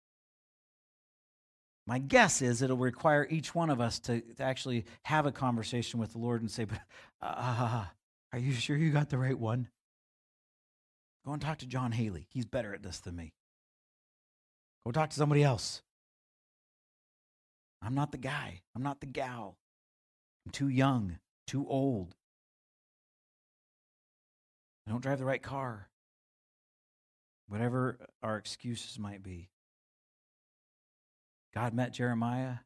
[1.86, 6.00] My guess is it'll require each one of us to, to actually have a conversation
[6.00, 6.66] with the Lord and say,
[7.22, 7.84] uh, uh, uh, uh,
[8.32, 9.68] Are you sure you got the right one?
[11.26, 12.26] Go and talk to John Haley.
[12.30, 13.34] He's better at this than me.
[14.84, 15.82] Go talk to somebody else.
[17.82, 18.62] I'm not the guy.
[18.74, 19.56] I'm not the gal.
[20.44, 22.14] I'm too young, too old.
[24.86, 25.88] I don't drive the right car.
[27.46, 29.50] Whatever our excuses might be.
[31.54, 32.56] God met Jeremiah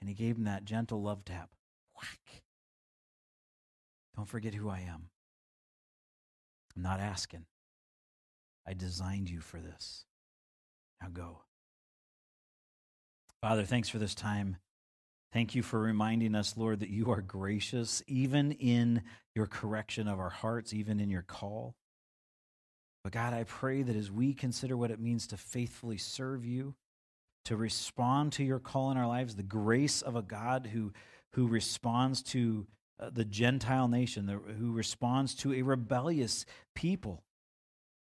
[0.00, 1.50] and he gave him that gentle love tap.
[1.94, 2.42] Whack.
[4.16, 5.08] Don't forget who I am.
[6.74, 7.46] I'm not asking.
[8.66, 10.04] I designed you for this.
[11.00, 11.42] Now go.
[13.40, 14.56] Father, thanks for this time.
[15.32, 19.02] Thank you for reminding us, Lord, that you are gracious, even in
[19.34, 21.76] your correction of our hearts, even in your call.
[23.04, 26.74] But God, I pray that as we consider what it means to faithfully serve you,
[27.46, 30.92] to respond to your call in our lives, the grace of a God who,
[31.34, 32.66] who responds to
[32.98, 36.44] uh, the Gentile nation, the, who responds to a rebellious
[36.74, 37.22] people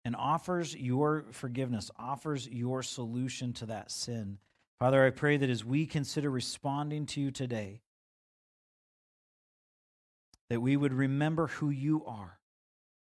[0.04, 4.38] and offers your forgiveness, offers your solution to that sin.
[4.78, 7.82] Father, I pray that as we consider responding to you today,
[10.48, 12.37] that we would remember who you are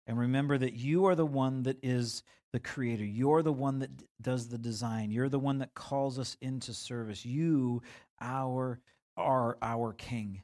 [0.08, 2.24] and remember that you are the one that is
[2.54, 3.04] the creator.
[3.04, 3.90] You're the one that
[4.22, 5.12] does the design.
[5.12, 7.26] You're the one that calls us into service.
[7.26, 7.82] You
[8.22, 8.80] our
[9.18, 10.44] are our king,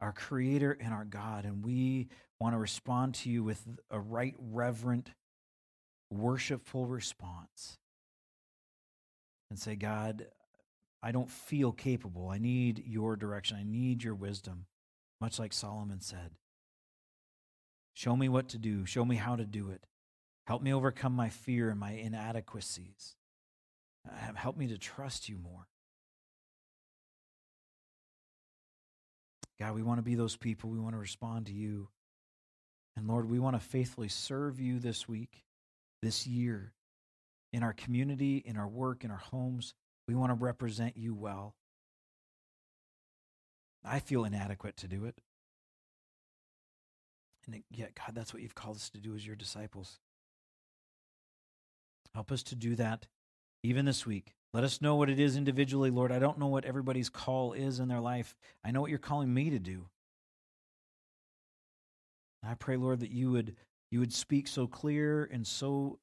[0.00, 2.08] our creator and our God, and we
[2.40, 5.10] want to respond to you with a right reverent
[6.10, 7.78] worshipful response.
[9.50, 10.26] And say, God,
[11.02, 12.28] I don't feel capable.
[12.28, 13.56] I need your direction.
[13.56, 14.66] I need your wisdom,
[15.20, 16.30] much like Solomon said.
[17.94, 18.84] Show me what to do.
[18.84, 19.86] Show me how to do it.
[20.46, 23.16] Help me overcome my fear and my inadequacies.
[24.34, 25.68] Help me to trust you more.
[29.58, 30.68] God, we want to be those people.
[30.70, 31.88] We want to respond to you.
[32.96, 35.44] And Lord, we want to faithfully serve you this week,
[36.02, 36.72] this year,
[37.52, 39.74] in our community, in our work, in our homes.
[40.06, 41.54] We want to represent you well.
[43.84, 45.20] I feel inadequate to do it.
[47.46, 49.98] And yet, God, that's what you've called us to do as your disciples.
[52.14, 53.06] Help us to do that
[53.62, 54.34] even this week.
[54.52, 56.12] Let us know what it is individually, Lord.
[56.12, 58.36] I don't know what everybody's call is in their life.
[58.64, 59.86] I know what you're calling me to do.
[62.46, 63.56] I pray, Lord, that you would
[63.90, 65.98] you would speak so clear and so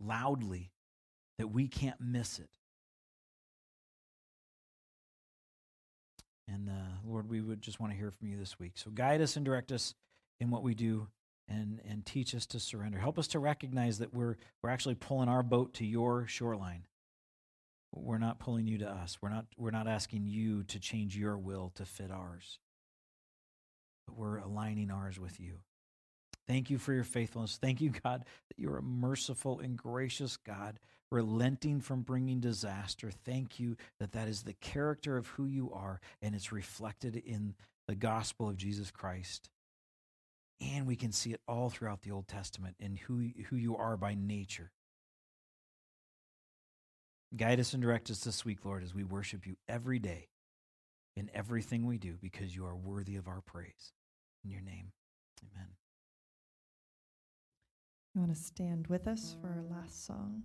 [0.00, 0.70] loudly
[1.38, 2.48] that we can't miss it.
[6.46, 8.72] And uh, Lord, we would just want to hear from you this week.
[8.76, 9.94] So guide us and direct us
[10.40, 11.08] in what we do
[11.48, 12.98] and, and teach us to surrender.
[12.98, 16.82] Help us to recognize that we're, we're actually pulling our boat to your shoreline.
[17.94, 19.18] We're not pulling you to us.
[19.22, 22.58] We're not, we're not asking you to change your will to fit ours,
[24.06, 25.54] but we're aligning ours with you.
[26.46, 27.58] Thank you for your faithfulness.
[27.60, 30.78] Thank you, God, that you're a merciful and gracious God,
[31.10, 33.10] relenting from bringing disaster.
[33.10, 37.54] Thank you that that is the character of who you are, and it's reflected in
[37.86, 39.50] the gospel of Jesus Christ.
[40.60, 43.96] And we can see it all throughout the Old Testament in who, who you are
[43.96, 44.72] by nature.
[47.36, 50.28] Guide us and direct us this week, Lord, as we worship you every day
[51.14, 53.92] in everything we do because you are worthy of our praise.
[54.44, 54.92] In your name,
[55.42, 55.68] amen.
[58.14, 60.42] You want to stand with us for our last song?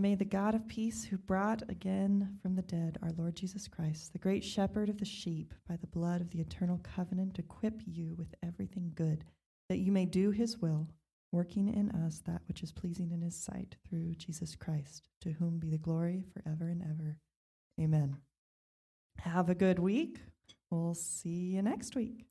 [0.00, 4.12] May the God of peace, who brought again from the dead our Lord Jesus Christ,
[4.12, 8.14] the great shepherd of the sheep, by the blood of the eternal covenant, equip you
[8.16, 9.24] with everything good,
[9.68, 10.88] that you may do his will,
[11.32, 15.58] working in us that which is pleasing in his sight through Jesus Christ, to whom
[15.58, 17.16] be the glory forever and ever.
[17.80, 18.16] Amen.
[19.18, 20.20] Have a good week.
[20.70, 22.27] We'll see you next week.